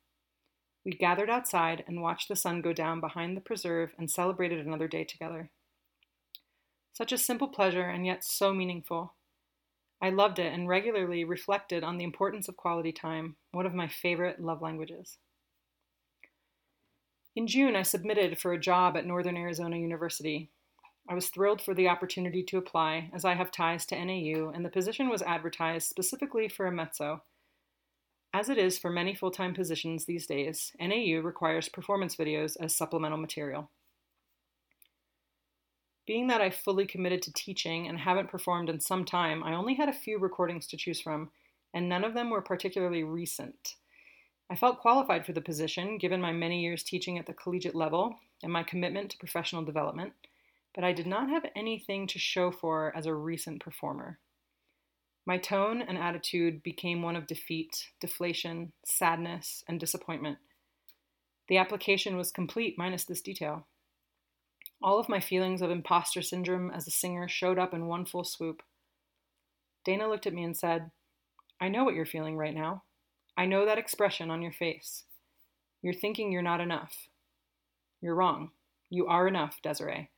We 0.86 0.92
gathered 0.92 1.28
outside 1.28 1.84
and 1.86 2.00
watched 2.00 2.28
the 2.28 2.36
sun 2.36 2.62
go 2.62 2.72
down 2.72 3.00
behind 3.00 3.36
the 3.36 3.42
preserve 3.42 3.92
and 3.98 4.10
celebrated 4.10 4.66
another 4.66 4.88
day 4.88 5.04
together. 5.04 5.50
Such 6.94 7.12
a 7.12 7.18
simple 7.18 7.48
pleasure 7.48 7.90
and 7.90 8.06
yet 8.06 8.24
so 8.24 8.54
meaningful. 8.54 9.12
I 10.00 10.10
loved 10.10 10.38
it 10.38 10.52
and 10.52 10.68
regularly 10.68 11.24
reflected 11.24 11.82
on 11.82 11.98
the 11.98 12.04
importance 12.04 12.48
of 12.48 12.56
quality 12.56 12.92
time, 12.92 13.36
one 13.50 13.66
of 13.66 13.74
my 13.74 13.88
favorite 13.88 14.40
love 14.40 14.62
languages. 14.62 15.18
In 17.34 17.46
June, 17.46 17.76
I 17.76 17.82
submitted 17.82 18.38
for 18.38 18.52
a 18.52 18.60
job 18.60 18.96
at 18.96 19.06
Northern 19.06 19.36
Arizona 19.36 19.76
University. 19.76 20.50
I 21.08 21.14
was 21.14 21.28
thrilled 21.28 21.62
for 21.62 21.74
the 21.74 21.88
opportunity 21.88 22.42
to 22.44 22.58
apply, 22.58 23.10
as 23.14 23.24
I 23.24 23.34
have 23.34 23.50
ties 23.50 23.86
to 23.86 24.04
NAU, 24.04 24.50
and 24.50 24.64
the 24.64 24.70
position 24.70 25.08
was 25.08 25.22
advertised 25.22 25.88
specifically 25.88 26.48
for 26.48 26.66
a 26.66 26.72
mezzo. 26.72 27.22
As 28.34 28.48
it 28.48 28.58
is 28.58 28.78
for 28.78 28.90
many 28.90 29.14
full 29.14 29.30
time 29.30 29.54
positions 29.54 30.04
these 30.04 30.26
days, 30.26 30.72
NAU 30.78 31.20
requires 31.22 31.68
performance 31.68 32.14
videos 32.14 32.56
as 32.60 32.76
supplemental 32.76 33.18
material. 33.18 33.70
Being 36.08 36.28
that 36.28 36.40
I 36.40 36.48
fully 36.48 36.86
committed 36.86 37.20
to 37.20 37.32
teaching 37.34 37.86
and 37.86 37.98
haven't 37.98 38.30
performed 38.30 38.70
in 38.70 38.80
some 38.80 39.04
time, 39.04 39.44
I 39.44 39.54
only 39.54 39.74
had 39.74 39.90
a 39.90 39.92
few 39.92 40.18
recordings 40.18 40.66
to 40.68 40.76
choose 40.78 41.02
from, 41.02 41.28
and 41.74 41.86
none 41.86 42.02
of 42.02 42.14
them 42.14 42.30
were 42.30 42.40
particularly 42.40 43.04
recent. 43.04 43.74
I 44.48 44.56
felt 44.56 44.80
qualified 44.80 45.26
for 45.26 45.34
the 45.34 45.42
position 45.42 45.98
given 45.98 46.22
my 46.22 46.32
many 46.32 46.62
years 46.62 46.82
teaching 46.82 47.18
at 47.18 47.26
the 47.26 47.34
collegiate 47.34 47.74
level 47.74 48.16
and 48.42 48.50
my 48.50 48.62
commitment 48.62 49.10
to 49.10 49.18
professional 49.18 49.66
development, 49.66 50.14
but 50.74 50.82
I 50.82 50.94
did 50.94 51.06
not 51.06 51.28
have 51.28 51.44
anything 51.54 52.06
to 52.06 52.18
show 52.18 52.50
for 52.50 52.90
as 52.96 53.04
a 53.04 53.12
recent 53.12 53.62
performer. 53.62 54.18
My 55.26 55.36
tone 55.36 55.82
and 55.82 55.98
attitude 55.98 56.62
became 56.62 57.02
one 57.02 57.16
of 57.16 57.26
defeat, 57.26 57.86
deflation, 58.00 58.72
sadness, 58.82 59.62
and 59.68 59.78
disappointment. 59.78 60.38
The 61.48 61.58
application 61.58 62.16
was 62.16 62.32
complete 62.32 62.76
minus 62.78 63.04
this 63.04 63.20
detail. 63.20 63.66
All 64.80 65.00
of 65.00 65.08
my 65.08 65.20
feelings 65.20 65.60
of 65.60 65.70
imposter 65.70 66.22
syndrome 66.22 66.70
as 66.70 66.86
a 66.86 66.92
singer 66.92 67.28
showed 67.28 67.58
up 67.58 67.74
in 67.74 67.86
one 67.86 68.04
full 68.04 68.24
swoop. 68.24 68.62
Dana 69.84 70.08
looked 70.08 70.26
at 70.26 70.34
me 70.34 70.44
and 70.44 70.56
said, 70.56 70.90
I 71.60 71.68
know 71.68 71.84
what 71.84 71.94
you're 71.94 72.06
feeling 72.06 72.36
right 72.36 72.54
now. 72.54 72.84
I 73.36 73.46
know 73.46 73.64
that 73.66 73.78
expression 73.78 74.30
on 74.30 74.42
your 74.42 74.52
face. 74.52 75.04
You're 75.82 75.94
thinking 75.94 76.30
you're 76.30 76.42
not 76.42 76.60
enough. 76.60 77.08
You're 78.00 78.14
wrong. 78.14 78.50
You 78.90 79.06
are 79.06 79.26
enough, 79.26 79.60
Desiree. 79.62 80.10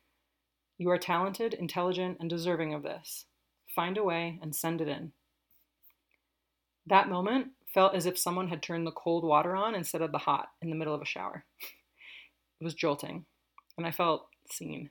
You 0.79 0.91
are 0.91 0.99
talented, 0.99 1.55
intelligent, 1.55 2.19
and 2.21 2.29
deserving 2.29 2.75
of 2.75 2.83
this. 2.83 3.27
Find 3.75 3.97
a 3.97 4.05
way 4.05 4.39
and 4.43 4.55
send 4.55 4.81
it 4.81 4.89
in. 4.89 5.13
That 6.87 7.09
moment 7.09 7.49
felt 7.73 7.95
as 7.95 8.07
if 8.07 8.19
someone 8.19 8.49
had 8.49 8.63
turned 8.63 8.87
the 8.87 8.93
cold 8.93 9.25
water 9.25 9.55
on 9.55 9.75
instead 9.75 10.03
of 10.03 10.13
the 10.13 10.19
hot 10.19 10.49
in 10.61 10.71
the 10.71 10.77
middle 10.77 10.95
of 10.95 11.03
a 11.03 11.07
shower. 11.07 11.45
it 12.61 12.65
was 12.65 12.75
jolting, 12.75 13.27
and 13.77 13.87
I 13.87 13.91
felt 13.91 14.30
seen. 14.53 14.91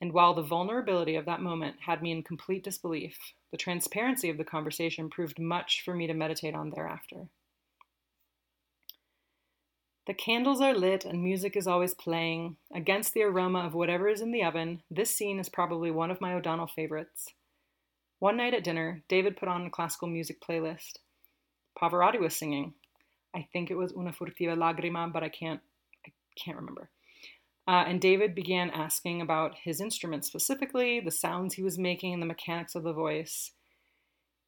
And 0.00 0.12
while 0.12 0.34
the 0.34 0.42
vulnerability 0.42 1.16
of 1.16 1.26
that 1.26 1.42
moment 1.42 1.76
had 1.86 2.02
me 2.02 2.10
in 2.10 2.22
complete 2.22 2.64
disbelief, 2.64 3.18
the 3.50 3.58
transparency 3.58 4.30
of 4.30 4.38
the 4.38 4.44
conversation 4.44 5.10
proved 5.10 5.38
much 5.38 5.82
for 5.84 5.94
me 5.94 6.06
to 6.06 6.14
meditate 6.14 6.54
on 6.54 6.70
thereafter. 6.70 7.28
The 10.06 10.14
candles 10.14 10.60
are 10.60 10.74
lit 10.74 11.04
and 11.04 11.22
music 11.22 11.56
is 11.56 11.66
always 11.66 11.94
playing. 11.94 12.56
Against 12.74 13.12
the 13.12 13.22
aroma 13.22 13.60
of 13.60 13.74
whatever 13.74 14.08
is 14.08 14.20
in 14.20 14.32
the 14.32 14.42
oven, 14.42 14.82
this 14.90 15.14
scene 15.14 15.38
is 15.38 15.48
probably 15.48 15.90
one 15.90 16.10
of 16.10 16.20
my 16.20 16.32
O'Donnell 16.32 16.66
favorites. 16.66 17.28
One 18.18 18.36
night 18.36 18.54
at 18.54 18.64
dinner, 18.64 19.02
David 19.08 19.36
put 19.36 19.48
on 19.48 19.66
a 19.66 19.70
classical 19.70 20.08
music 20.08 20.40
playlist. 20.40 20.98
Pavarotti 21.80 22.18
was 22.18 22.34
singing. 22.34 22.74
I 23.34 23.46
think 23.52 23.70
it 23.70 23.76
was 23.76 23.92
Una 23.92 24.12
furtiva 24.12 24.56
lagrima, 24.56 25.12
but 25.12 25.22
I 25.22 25.28
can't 25.28 25.60
I 26.06 26.10
can't 26.36 26.56
remember. 26.56 26.90
Uh, 27.70 27.84
and 27.86 28.00
David 28.00 28.34
began 28.34 28.68
asking 28.70 29.20
about 29.20 29.54
his 29.62 29.80
instrument 29.80 30.24
specifically, 30.24 30.98
the 30.98 31.12
sounds 31.12 31.54
he 31.54 31.62
was 31.62 31.78
making, 31.78 32.12
and 32.12 32.20
the 32.20 32.26
mechanics 32.26 32.74
of 32.74 32.82
the 32.82 32.92
voice. 32.92 33.52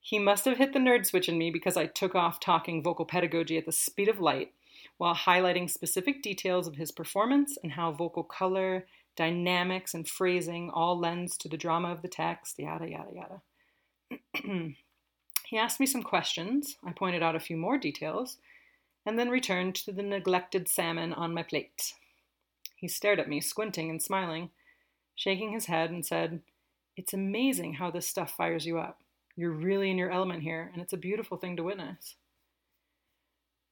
He 0.00 0.18
must 0.18 0.44
have 0.44 0.56
hit 0.56 0.72
the 0.72 0.80
nerd 0.80 1.06
switch 1.06 1.28
in 1.28 1.38
me 1.38 1.48
because 1.52 1.76
I 1.76 1.87
took 1.87 2.16
off 2.16 2.40
talking 2.40 2.82
vocal 2.82 3.04
pedagogy 3.04 3.56
at 3.56 3.64
the 3.64 3.70
speed 3.70 4.08
of 4.08 4.18
light 4.18 4.54
while 4.98 5.14
highlighting 5.14 5.70
specific 5.70 6.20
details 6.20 6.66
of 6.66 6.74
his 6.74 6.90
performance 6.90 7.56
and 7.62 7.70
how 7.70 7.92
vocal 7.92 8.24
color, 8.24 8.87
dynamics, 9.14 9.94
and 9.94 10.08
phrasing 10.08 10.68
all 10.70 10.98
lends 10.98 11.37
to 11.37 11.48
the 11.48 11.56
drama 11.56 11.92
of 11.92 12.02
the 12.02 12.08
text, 12.08 12.58
yada, 12.58 12.90
yada, 12.90 13.40
yada. 14.35 14.74
he 15.46 15.56
asked 15.56 15.78
me 15.78 15.87
some 15.87 16.02
questions. 16.02 16.76
I 16.85 16.90
pointed 16.90 17.22
out 17.22 17.37
a 17.37 17.40
few 17.40 17.56
more 17.56 17.78
details 17.78 18.38
and 19.06 19.16
then 19.16 19.30
returned 19.30 19.76
to 19.76 19.92
the 19.92 20.02
neglected 20.02 20.66
salmon 20.66 21.12
on 21.12 21.32
my 21.32 21.44
plate. 21.44 21.94
He 22.82 22.88
stared 22.88 23.20
at 23.20 23.28
me, 23.28 23.40
squinting 23.40 23.90
and 23.90 24.02
smiling, 24.02 24.50
shaking 25.14 25.52
his 25.52 25.66
head, 25.66 25.90
and 25.90 26.04
said, 26.04 26.40
It's 26.96 27.14
amazing 27.14 27.74
how 27.74 27.92
this 27.92 28.08
stuff 28.08 28.34
fires 28.34 28.66
you 28.66 28.80
up. 28.80 28.98
You're 29.36 29.52
really 29.52 29.88
in 29.88 29.98
your 29.98 30.10
element 30.10 30.42
here, 30.42 30.68
and 30.72 30.82
it's 30.82 30.92
a 30.92 30.96
beautiful 30.96 31.36
thing 31.36 31.56
to 31.56 31.62
witness. 31.62 32.16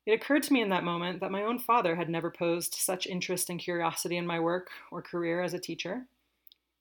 It 0.06 0.12
occurred 0.12 0.44
to 0.44 0.52
me 0.52 0.62
in 0.62 0.68
that 0.68 0.84
moment 0.84 1.18
that 1.18 1.32
my 1.32 1.42
own 1.42 1.58
father 1.58 1.96
had 1.96 2.08
never 2.08 2.30
posed 2.30 2.74
such 2.74 3.08
interest 3.08 3.50
and 3.50 3.58
curiosity 3.58 4.16
in 4.16 4.28
my 4.28 4.38
work 4.38 4.68
or 4.92 5.02
career 5.02 5.42
as 5.42 5.54
a 5.54 5.58
teacher. 5.58 6.06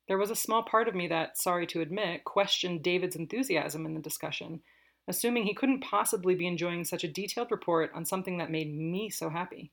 There 0.08 0.20
was 0.20 0.30
a 0.30 0.36
small 0.36 0.62
part 0.62 0.88
of 0.88 0.94
me 0.94 1.08
that, 1.08 1.36
sorry 1.36 1.66
to 1.66 1.82
admit, 1.82 2.26
questioned 2.26 2.84
David's 2.84 3.16
enthusiasm 3.16 3.88
in 3.88 3.96
the 3.96 4.02
discussion, 4.02 4.62
assuming 5.08 5.46
he 5.46 5.56
couldn't 5.56 5.82
possibly 5.82 6.36
be 6.36 6.46
enjoying 6.46 6.86
such 6.86 7.04
a 7.04 7.12
detailed 7.12 7.50
report 7.50 7.90
on 7.96 8.06
something 8.06 8.38
that 8.38 8.52
made 8.52 8.72
me 8.72 9.10
so 9.10 9.32
happy. 9.32 9.72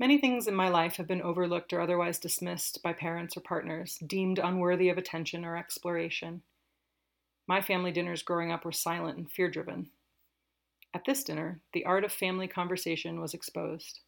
Many 0.00 0.16
things 0.16 0.48
in 0.48 0.54
my 0.54 0.70
life 0.70 0.96
have 0.96 1.06
been 1.06 1.20
overlooked 1.20 1.74
or 1.74 1.80
otherwise 1.82 2.18
dismissed 2.18 2.82
by 2.82 2.94
parents 2.94 3.36
or 3.36 3.40
partners, 3.40 3.98
deemed 4.06 4.38
unworthy 4.38 4.88
of 4.88 4.96
attention 4.96 5.44
or 5.44 5.58
exploration. 5.58 6.40
My 7.46 7.60
family 7.60 7.92
dinners 7.92 8.22
growing 8.22 8.50
up 8.50 8.64
were 8.64 8.72
silent 8.72 9.18
and 9.18 9.30
fear 9.30 9.50
driven. 9.50 9.90
At 10.94 11.04
this 11.04 11.22
dinner, 11.22 11.60
the 11.74 11.84
art 11.84 12.02
of 12.02 12.12
family 12.12 12.48
conversation 12.48 13.20
was 13.20 13.34
exposed. 13.34 14.00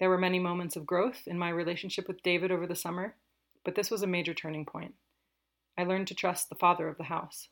There 0.00 0.08
were 0.08 0.18
many 0.18 0.40
moments 0.40 0.74
of 0.74 0.86
growth 0.86 1.22
in 1.24 1.38
my 1.38 1.50
relationship 1.50 2.08
with 2.08 2.24
David 2.24 2.50
over 2.50 2.66
the 2.66 2.74
summer, 2.74 3.14
but 3.64 3.76
this 3.76 3.92
was 3.92 4.02
a 4.02 4.08
major 4.08 4.34
turning 4.34 4.66
point. 4.66 4.94
I 5.78 5.84
learned 5.84 6.08
to 6.08 6.16
trust 6.16 6.48
the 6.48 6.56
father 6.56 6.88
of 6.88 6.98
the 6.98 7.04
house. 7.04 7.46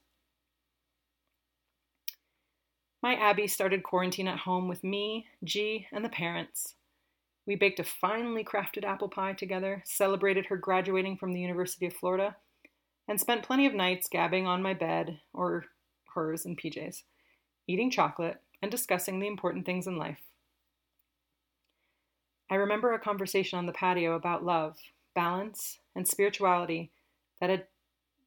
My 3.00 3.14
Abby 3.14 3.46
started 3.46 3.84
quarantine 3.84 4.26
at 4.26 4.40
home 4.40 4.66
with 4.66 4.82
me, 4.82 5.28
G, 5.44 5.86
and 5.92 6.04
the 6.04 6.08
parents. 6.08 6.74
We 7.48 7.56
baked 7.56 7.80
a 7.80 7.84
finely 7.84 8.44
crafted 8.44 8.84
apple 8.84 9.08
pie 9.08 9.32
together, 9.32 9.82
celebrated 9.86 10.44
her 10.46 10.58
graduating 10.58 11.16
from 11.16 11.32
the 11.32 11.40
University 11.40 11.86
of 11.86 11.94
Florida, 11.94 12.36
and 13.08 13.18
spent 13.18 13.42
plenty 13.42 13.64
of 13.64 13.72
nights 13.72 14.06
gabbing 14.06 14.46
on 14.46 14.62
my 14.62 14.74
bed, 14.74 15.20
or 15.32 15.64
hers 16.14 16.44
in 16.44 16.56
PJs, 16.56 17.04
eating 17.66 17.90
chocolate 17.90 18.42
and 18.60 18.70
discussing 18.70 19.18
the 19.18 19.26
important 19.26 19.64
things 19.64 19.86
in 19.86 19.96
life. 19.96 20.20
I 22.50 22.56
remember 22.56 22.92
a 22.92 22.98
conversation 22.98 23.58
on 23.58 23.64
the 23.64 23.72
patio 23.72 24.14
about 24.14 24.44
love, 24.44 24.76
balance, 25.14 25.78
and 25.96 26.06
spirituality 26.06 26.90
that 27.40 27.48
had, 27.48 27.64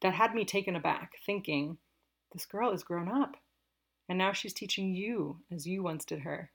that 0.01 0.15
had 0.15 0.33
me 0.33 0.45
taken 0.45 0.75
aback, 0.75 1.11
thinking, 1.23 1.77
this 2.33 2.47
girl 2.47 2.71
is 2.71 2.81
grown 2.83 3.07
up, 3.07 3.37
and 4.09 4.17
now 4.17 4.33
she's 4.33 4.53
teaching 4.53 4.95
you 4.95 5.41
as 5.51 5.67
you 5.67 5.83
once 5.83 6.05
did 6.05 6.21
her. 6.21 6.49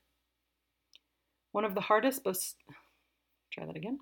One 1.51 1.65
of 1.65 1.75
the 1.75 1.81
hardest, 1.81 2.23
but 2.23 2.37
try 3.51 3.65
that 3.65 3.75
again. 3.75 3.99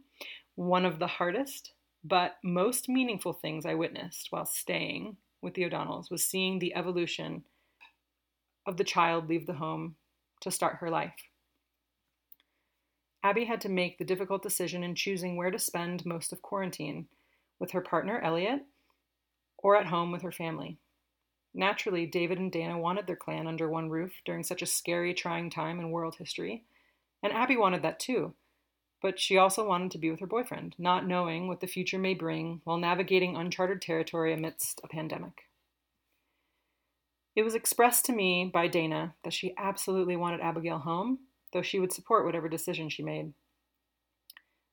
One 0.56 0.86
of 0.86 1.00
the 1.00 1.08
hardest 1.08 1.72
but 2.08 2.36
most 2.44 2.88
meaningful 2.88 3.34
things 3.34 3.66
I 3.66 3.74
witnessed 3.74 4.28
while 4.30 4.46
staying 4.46 5.18
with 5.42 5.56
the 5.56 5.66
O'Donnells 5.66 6.12
was 6.12 6.24
seeing 6.24 6.60
the 6.60 6.76
evolution 6.76 7.44
of 8.68 8.78
the 8.78 8.84
child 8.84 9.28
leave 9.28 9.48
the 9.48 9.54
home 9.54 9.96
to 10.42 10.52
start 10.52 10.78
her 10.78 10.90
life. 10.90 11.16
Abby 13.24 13.46
had 13.46 13.60
to 13.62 13.70
make 13.70 13.98
the 13.98 14.06
difficult 14.06 14.44
decision 14.44 14.84
in 14.84 14.94
choosing 14.94 15.36
where 15.36 15.50
to 15.50 15.58
spend 15.58 16.06
most 16.06 16.32
of 16.32 16.44
quarantine 16.44 17.08
with 17.58 17.72
her 17.72 17.82
partner, 17.82 18.20
Elliot, 18.20 18.62
or 19.58 19.76
at 19.76 19.88
home 19.88 20.12
with 20.12 20.22
her 20.22 20.32
family. 20.32 20.78
Naturally, 21.56 22.06
David 22.06 22.38
and 22.38 22.52
Dana 22.52 22.78
wanted 22.78 23.08
their 23.08 23.16
clan 23.16 23.48
under 23.48 23.68
one 23.68 23.90
roof 23.90 24.12
during 24.26 24.44
such 24.44 24.62
a 24.62 24.68
scary, 24.68 25.16
trying 25.16 25.50
time 25.50 25.80
in 25.80 25.90
world 25.90 26.18
history, 26.20 26.66
and 27.26 27.34
Abby 27.34 27.58
wanted 27.58 27.82
that 27.82 28.00
too. 28.00 28.36
But 29.02 29.20
she 29.20 29.36
also 29.36 29.68
wanted 29.68 29.90
to 29.92 29.98
be 29.98 30.12
with 30.12 30.20
her 30.20 30.28
boyfriend, 30.28 30.76
not 30.78 31.08
knowing 31.08 31.48
what 31.48 31.60
the 31.60 31.68
future 31.68 31.98
may 31.98 32.14
bring 32.14 32.62
while 32.64 32.78
navigating 32.78 33.36
uncharted 33.36 33.82
territory 33.82 34.32
amidst 34.32 34.80
a 34.84 34.88
pandemic. 34.88 35.50
It 37.36 37.42
was 37.42 37.56
expressed 37.56 38.06
to 38.06 38.14
me 38.14 38.50
by 38.54 38.68
Dana 38.68 39.16
that 39.24 39.34
she 39.34 39.56
absolutely 39.58 40.16
wanted 40.16 40.40
Abigail 40.40 40.78
home, 40.78 41.20
though 41.52 41.64
she 41.64 41.80
would 41.80 41.92
support 41.92 42.26
whatever 42.26 42.48
decision 42.48 42.90
she 42.90 43.04
made. 43.04 43.34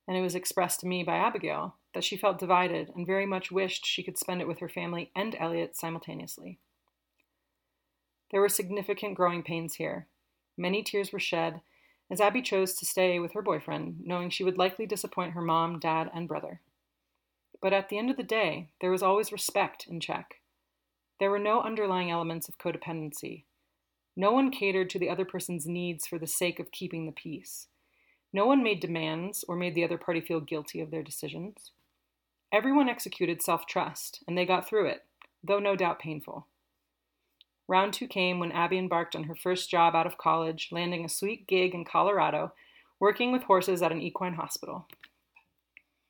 And 0.07 0.17
it 0.17 0.21
was 0.21 0.35
expressed 0.35 0.81
to 0.81 0.87
me 0.87 1.03
by 1.03 1.17
Abigail 1.17 1.77
that 1.95 2.05
she 2.05 2.19
felt 2.19 2.38
divided 2.38 2.91
and 2.95 3.07
very 3.07 3.25
much 3.25 3.51
wished 3.51 3.87
she 3.87 4.03
could 4.03 4.19
spend 4.19 4.43
it 4.43 4.49
with 4.49 4.59
her 4.59 4.69
family 4.69 5.11
and 5.17 5.35
Elliot 5.38 5.75
simultaneously. 5.75 6.59
There 8.31 8.43
were 8.43 8.49
significant 8.51 9.15
growing 9.15 9.43
pains 9.43 9.77
here. 9.77 10.07
Many 10.59 10.83
tears 10.83 11.12
were 11.12 11.19
shed, 11.19 11.62
as 12.12 12.20
Abby 12.20 12.42
chose 12.42 12.75
to 12.75 12.85
stay 12.85 13.18
with 13.18 13.33
her 13.33 13.40
boyfriend, 13.40 13.96
knowing 14.05 14.29
she 14.29 14.44
would 14.44 14.59
likely 14.59 14.85
disappoint 14.85 15.33
her 15.33 15.40
mom, 15.40 15.79
dad, 15.79 16.11
and 16.14 16.29
brother. 16.29 16.61
But 17.62 17.72
at 17.72 17.88
the 17.88 17.96
end 17.96 18.11
of 18.11 18.18
the 18.18 18.22
day, 18.22 18.68
there 18.83 18.90
was 18.90 19.03
always 19.03 19.33
respect 19.33 19.87
in 19.88 19.98
check. 19.98 20.42
There 21.18 21.31
were 21.31 21.38
no 21.38 21.62
underlying 21.62 22.11
elements 22.11 22.51
of 22.51 22.59
codependency. 22.59 23.44
No 24.14 24.31
one 24.31 24.51
catered 24.51 24.90
to 24.90 24.98
the 24.98 25.09
other 25.09 25.25
person's 25.25 25.66
needs 25.66 26.07
for 26.07 26.18
the 26.18 26.27
sake 26.27 26.61
of 26.61 26.70
keeping 26.70 27.07
the 27.07 27.12
peace. 27.12 27.68
No 28.31 28.44
one 28.44 28.62
made 28.62 28.81
demands 28.81 29.42
or 29.48 29.57
made 29.57 29.75
the 29.75 29.85
other 29.85 29.96
party 29.96 30.20
feel 30.20 30.40
guilty 30.40 30.83
of 30.83 30.90
their 30.90 31.03
decisions. 31.03 31.70
Everyone 32.53 32.90
executed 32.90 33.40
self 33.40 33.66
trust, 33.66 34.22
and 34.29 34.37
they 34.37 34.44
got 34.44 34.68
through 34.68 34.88
it, 34.88 35.07
though 35.42 35.61
no 35.61 35.77
doubt 35.77 35.98
painful. 35.98 36.46
Round 37.68 37.92
two 37.92 38.07
came 38.09 38.38
when 38.38 38.53
Abby 38.53 38.79
embarked 38.79 39.14
on 39.14 39.25
her 39.25 39.35
first 39.35 39.70
job 39.70 39.94
out 39.94 40.07
of 40.07 40.18
college, 40.18 40.68
landing 40.72 41.05
a 41.05 41.09
sweet 41.09 41.46
gig 41.46 41.75
in 41.75 41.85
Colorado, 41.85 42.53
working 42.98 43.33
with 43.33 43.44
horses 43.44 43.83
at 43.83 43.92
an 43.92 44.01
equine 44.01 44.35
hospital. 44.35 44.87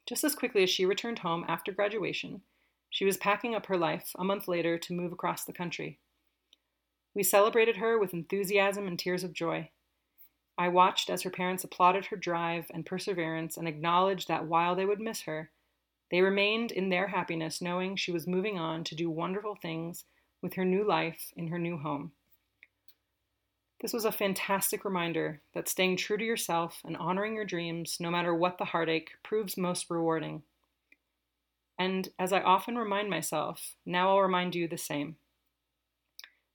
Just 0.07 0.25
as 0.25 0.35
quickly 0.35 0.63
as 0.63 0.71
she 0.71 0.85
returned 0.85 1.21
home 1.21 1.45
after 1.49 1.73
graduation, 1.73 2.43
she 2.91 3.05
was 3.05 3.17
packing 3.17 3.55
up 3.55 3.67
her 3.67 3.77
life 3.77 4.11
a 4.19 4.25
month 4.25 4.49
later 4.49 4.77
to 4.77 4.93
move 4.93 5.13
across 5.13 5.45
the 5.45 5.53
country. 5.53 5.99
We 7.15 7.23
celebrated 7.23 7.77
her 7.77 7.99
with 7.99 8.13
enthusiasm 8.13 8.87
and 8.87 8.99
tears 8.99 9.25
of 9.25 9.33
joy. 9.33 9.71
I 10.59 10.69
watched 10.69 11.09
as 11.09 11.23
her 11.23 11.31
parents 11.31 11.65
applauded 11.65 12.07
her 12.07 12.17
drive 12.17 12.67
and 12.73 12.85
perseverance 12.85 13.57
and 13.57 13.67
acknowledged 13.67 14.29
that 14.29 14.47
while 14.47 14.75
they 14.75 14.85
would 14.85 15.01
miss 15.01 15.23
her, 15.23 15.51
they 16.11 16.21
remained 16.21 16.73
in 16.73 16.91
their 16.91 17.09
happiness 17.09 17.63
knowing 17.63 17.97
she 17.97 18.13
was 18.13 18.27
moving 18.27 18.59
on 18.59 18.85
to 18.85 18.95
do 18.95 19.09
wonderful 19.09 19.57
things 19.57 20.05
with 20.43 20.55
her 20.55 20.65
new 20.65 20.87
life 20.87 21.33
in 21.37 21.49
her 21.49 21.59
new 21.59 21.79
home. 21.79 22.13
This 23.81 23.93
was 23.93 24.05
a 24.05 24.13
fantastic 24.13 24.85
reminder 24.85 25.41
that 25.55 25.69
staying 25.69 25.97
true 25.97 26.17
to 26.17 26.25
yourself 26.25 26.81
and 26.85 26.97
honoring 26.97 27.35
your 27.35 27.45
dreams, 27.45 27.97
no 27.99 28.11
matter 28.11 28.35
what 28.35 28.59
the 28.59 28.67
heartache, 28.67 29.13
proves 29.25 29.57
most 29.57 29.91
rewarding. 29.91 30.43
And 31.79 32.09
as 32.17 32.33
I 32.33 32.41
often 32.41 32.77
remind 32.77 33.11
myself, 33.11 33.75
now 33.85 34.11
I'll 34.11 34.23
remind 34.23 34.55
you 34.55 34.69
the 34.69 34.79
same. 34.79 35.17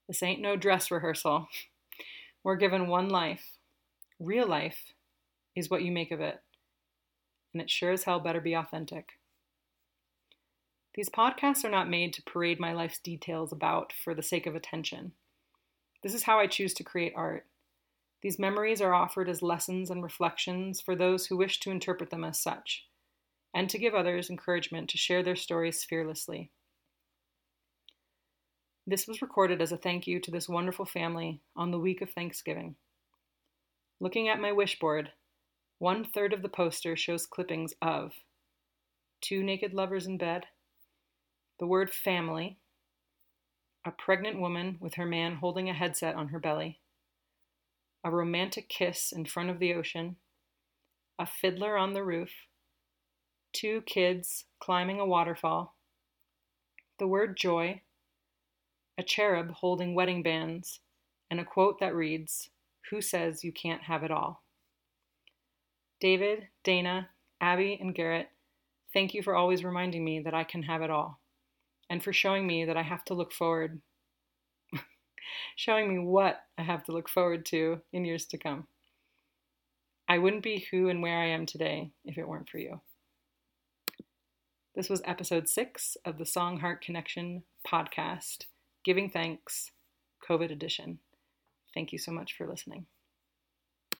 This 0.08 0.23
ain't 0.23 0.41
no 0.41 0.56
dress 0.56 0.89
rehearsal. 0.89 1.50
We're 2.43 2.56
given 2.56 2.88
one 2.88 3.10
life. 3.10 3.58
Real 4.19 4.47
life 4.47 4.93
is 5.54 5.69
what 5.69 5.84
you 5.84 5.91
make 5.91 6.12
of 6.12 6.21
it. 6.21 6.39
And 7.54 7.62
it 7.62 7.69
sure 7.69 7.91
as 7.91 8.04
hell 8.04 8.21
better 8.21 8.39
be 8.39 8.54
authentic. 8.54 9.16
These 10.97 11.10
podcasts 11.10 11.63
are 11.63 11.69
not 11.69 11.91
made 11.91 12.12
to 12.13 12.23
parade 12.23 12.60
my 12.60 12.73
life's 12.73 12.97
details 12.97 13.51
about 13.51 13.93
for 13.93 14.15
the 14.15 14.23
sake 14.23 14.47
of 14.47 14.55
attention. 14.55 15.12
This 16.01 16.15
is 16.15 16.23
how 16.23 16.39
I 16.39 16.47
choose 16.47 16.73
to 16.73 16.83
create 16.83 17.13
art. 17.15 17.45
These 18.23 18.39
memories 18.39 18.81
are 18.81 18.95
offered 18.95 19.29
as 19.29 19.43
lessons 19.43 19.91
and 19.91 20.01
reflections 20.01 20.81
for 20.81 20.95
those 20.95 21.27
who 21.27 21.38
wish 21.38 21.60
to 21.60 21.69
interpret 21.69 22.10
them 22.10 22.23
as 22.23 22.39
such, 22.39 22.88
and 23.53 23.69
to 23.69 23.77
give 23.77 23.93
others 23.93 24.31
encouragement 24.31 24.89
to 24.89 24.97
share 24.97 25.21
their 25.21 25.36
stories 25.36 25.83
fearlessly. 25.83 26.49
This 28.88 29.07
was 29.07 29.21
recorded 29.21 29.62
as 29.62 29.71
a 29.71 29.77
thank 29.77 30.07
you 30.07 30.19
to 30.19 30.31
this 30.31 30.49
wonderful 30.49 30.86
family 30.86 31.41
on 31.55 31.69
the 31.69 31.79
week 31.79 32.01
of 32.01 32.10
Thanksgiving. 32.10 32.75
Looking 33.99 34.29
at 34.29 34.41
my 34.41 34.51
wish 34.51 34.79
board, 34.79 35.12
one 35.77 36.03
third 36.03 36.33
of 36.33 36.41
the 36.41 36.49
poster 36.49 36.95
shows 36.95 37.27
clippings 37.27 37.75
of 37.83 38.13
two 39.21 39.43
naked 39.43 39.75
lovers 39.75 40.07
in 40.07 40.17
bed, 40.17 40.47
the 41.60 41.67
word 41.67 41.89
family, 41.89 42.60
a 43.86 43.91
pregnant 43.91 44.39
woman 44.39 44.78
with 44.80 44.96
her 44.96 45.06
man 45.06 45.36
holding 45.36 45.70
a 45.70 45.74
headset 45.74 46.15
on 46.15 46.28
her 46.28 46.39
belly, 46.39 46.80
a 48.04 48.12
romantic 48.12 48.70
kiss 48.70 49.12
in 49.12 49.26
front 49.26 49.50
of 49.50 49.60
the 49.60 49.74
ocean, 49.74 50.17
a 51.17 51.26
fiddler 51.26 51.76
on 51.76 51.93
the 51.93 52.04
roof, 52.04 52.32
two 53.54 53.82
kids 53.82 54.46
climbing 54.60 55.00
a 55.00 55.06
waterfall, 55.06 55.76
the 57.00 57.08
word 57.08 57.36
joy, 57.36 57.82
a 58.98 59.04
cherub 59.04 59.52
holding 59.52 59.96
wedding 59.96 60.22
bands, 60.22 60.80
and 61.32 61.39
a 61.39 61.46
quote 61.46 61.80
that 61.80 61.96
reads, 61.96 62.50
Who 62.91 63.02
says 63.02 63.43
you 63.43 63.52
can't 63.52 63.84
have 63.84 64.04
it 64.04 64.12
all? 64.12 64.43
David, 66.00 66.50
Dana, 66.63 67.10
Abby, 67.41 67.80
and 67.82 67.96
Garrett, 67.96 68.30
thank 68.93 69.15
you 69.15 69.24
for 69.24 69.36
always 69.36 69.63
reminding 69.63 70.06
me 70.06 70.20
that 70.20 70.36
I 70.36 70.43
can 70.43 70.63
have 70.63 70.84
it 70.84 70.91
all 70.91 71.20
and 71.89 72.04
for 72.04 72.13
showing 72.13 72.45
me 72.45 72.65
that 72.65 72.78
I 72.78 72.84
have 72.84 73.04
to 73.06 73.13
look 73.13 73.32
forward, 73.32 73.82
showing 75.56 75.89
me 75.89 76.00
what 76.00 76.41
I 76.58 76.63
have 76.63 76.84
to 76.86 76.91
look 76.91 77.10
forward 77.10 77.45
to 77.47 77.82
in 77.93 78.06
years 78.06 78.26
to 78.28 78.38
come. 78.38 78.67
I 80.10 80.17
wouldn't 80.17 80.43
be 80.43 80.65
who 80.71 80.89
and 80.89 81.02
where 81.02 81.19
I 81.19 81.28
am 81.28 81.45
today 81.45 81.91
if 82.06 82.17
it 82.17 82.28
weren't 82.28 82.50
for 82.50 82.60
you. 82.60 82.82
This 84.76 84.89
was 84.89 85.02
episode 85.06 85.50
six 85.50 85.97
of 86.06 86.17
the 86.17 86.26
Song 86.26 86.60
Heart 86.60 86.82
Connection 86.82 87.43
podcast, 87.67 88.45
Giving 88.86 89.10
Thanks, 89.10 89.71
COVID 90.30 90.52
edition. 90.52 91.00
Thank 91.73 91.91
you 91.91 91.97
so 91.97 92.12
much 92.12 92.34
for 92.38 92.47
listening. 92.47 92.86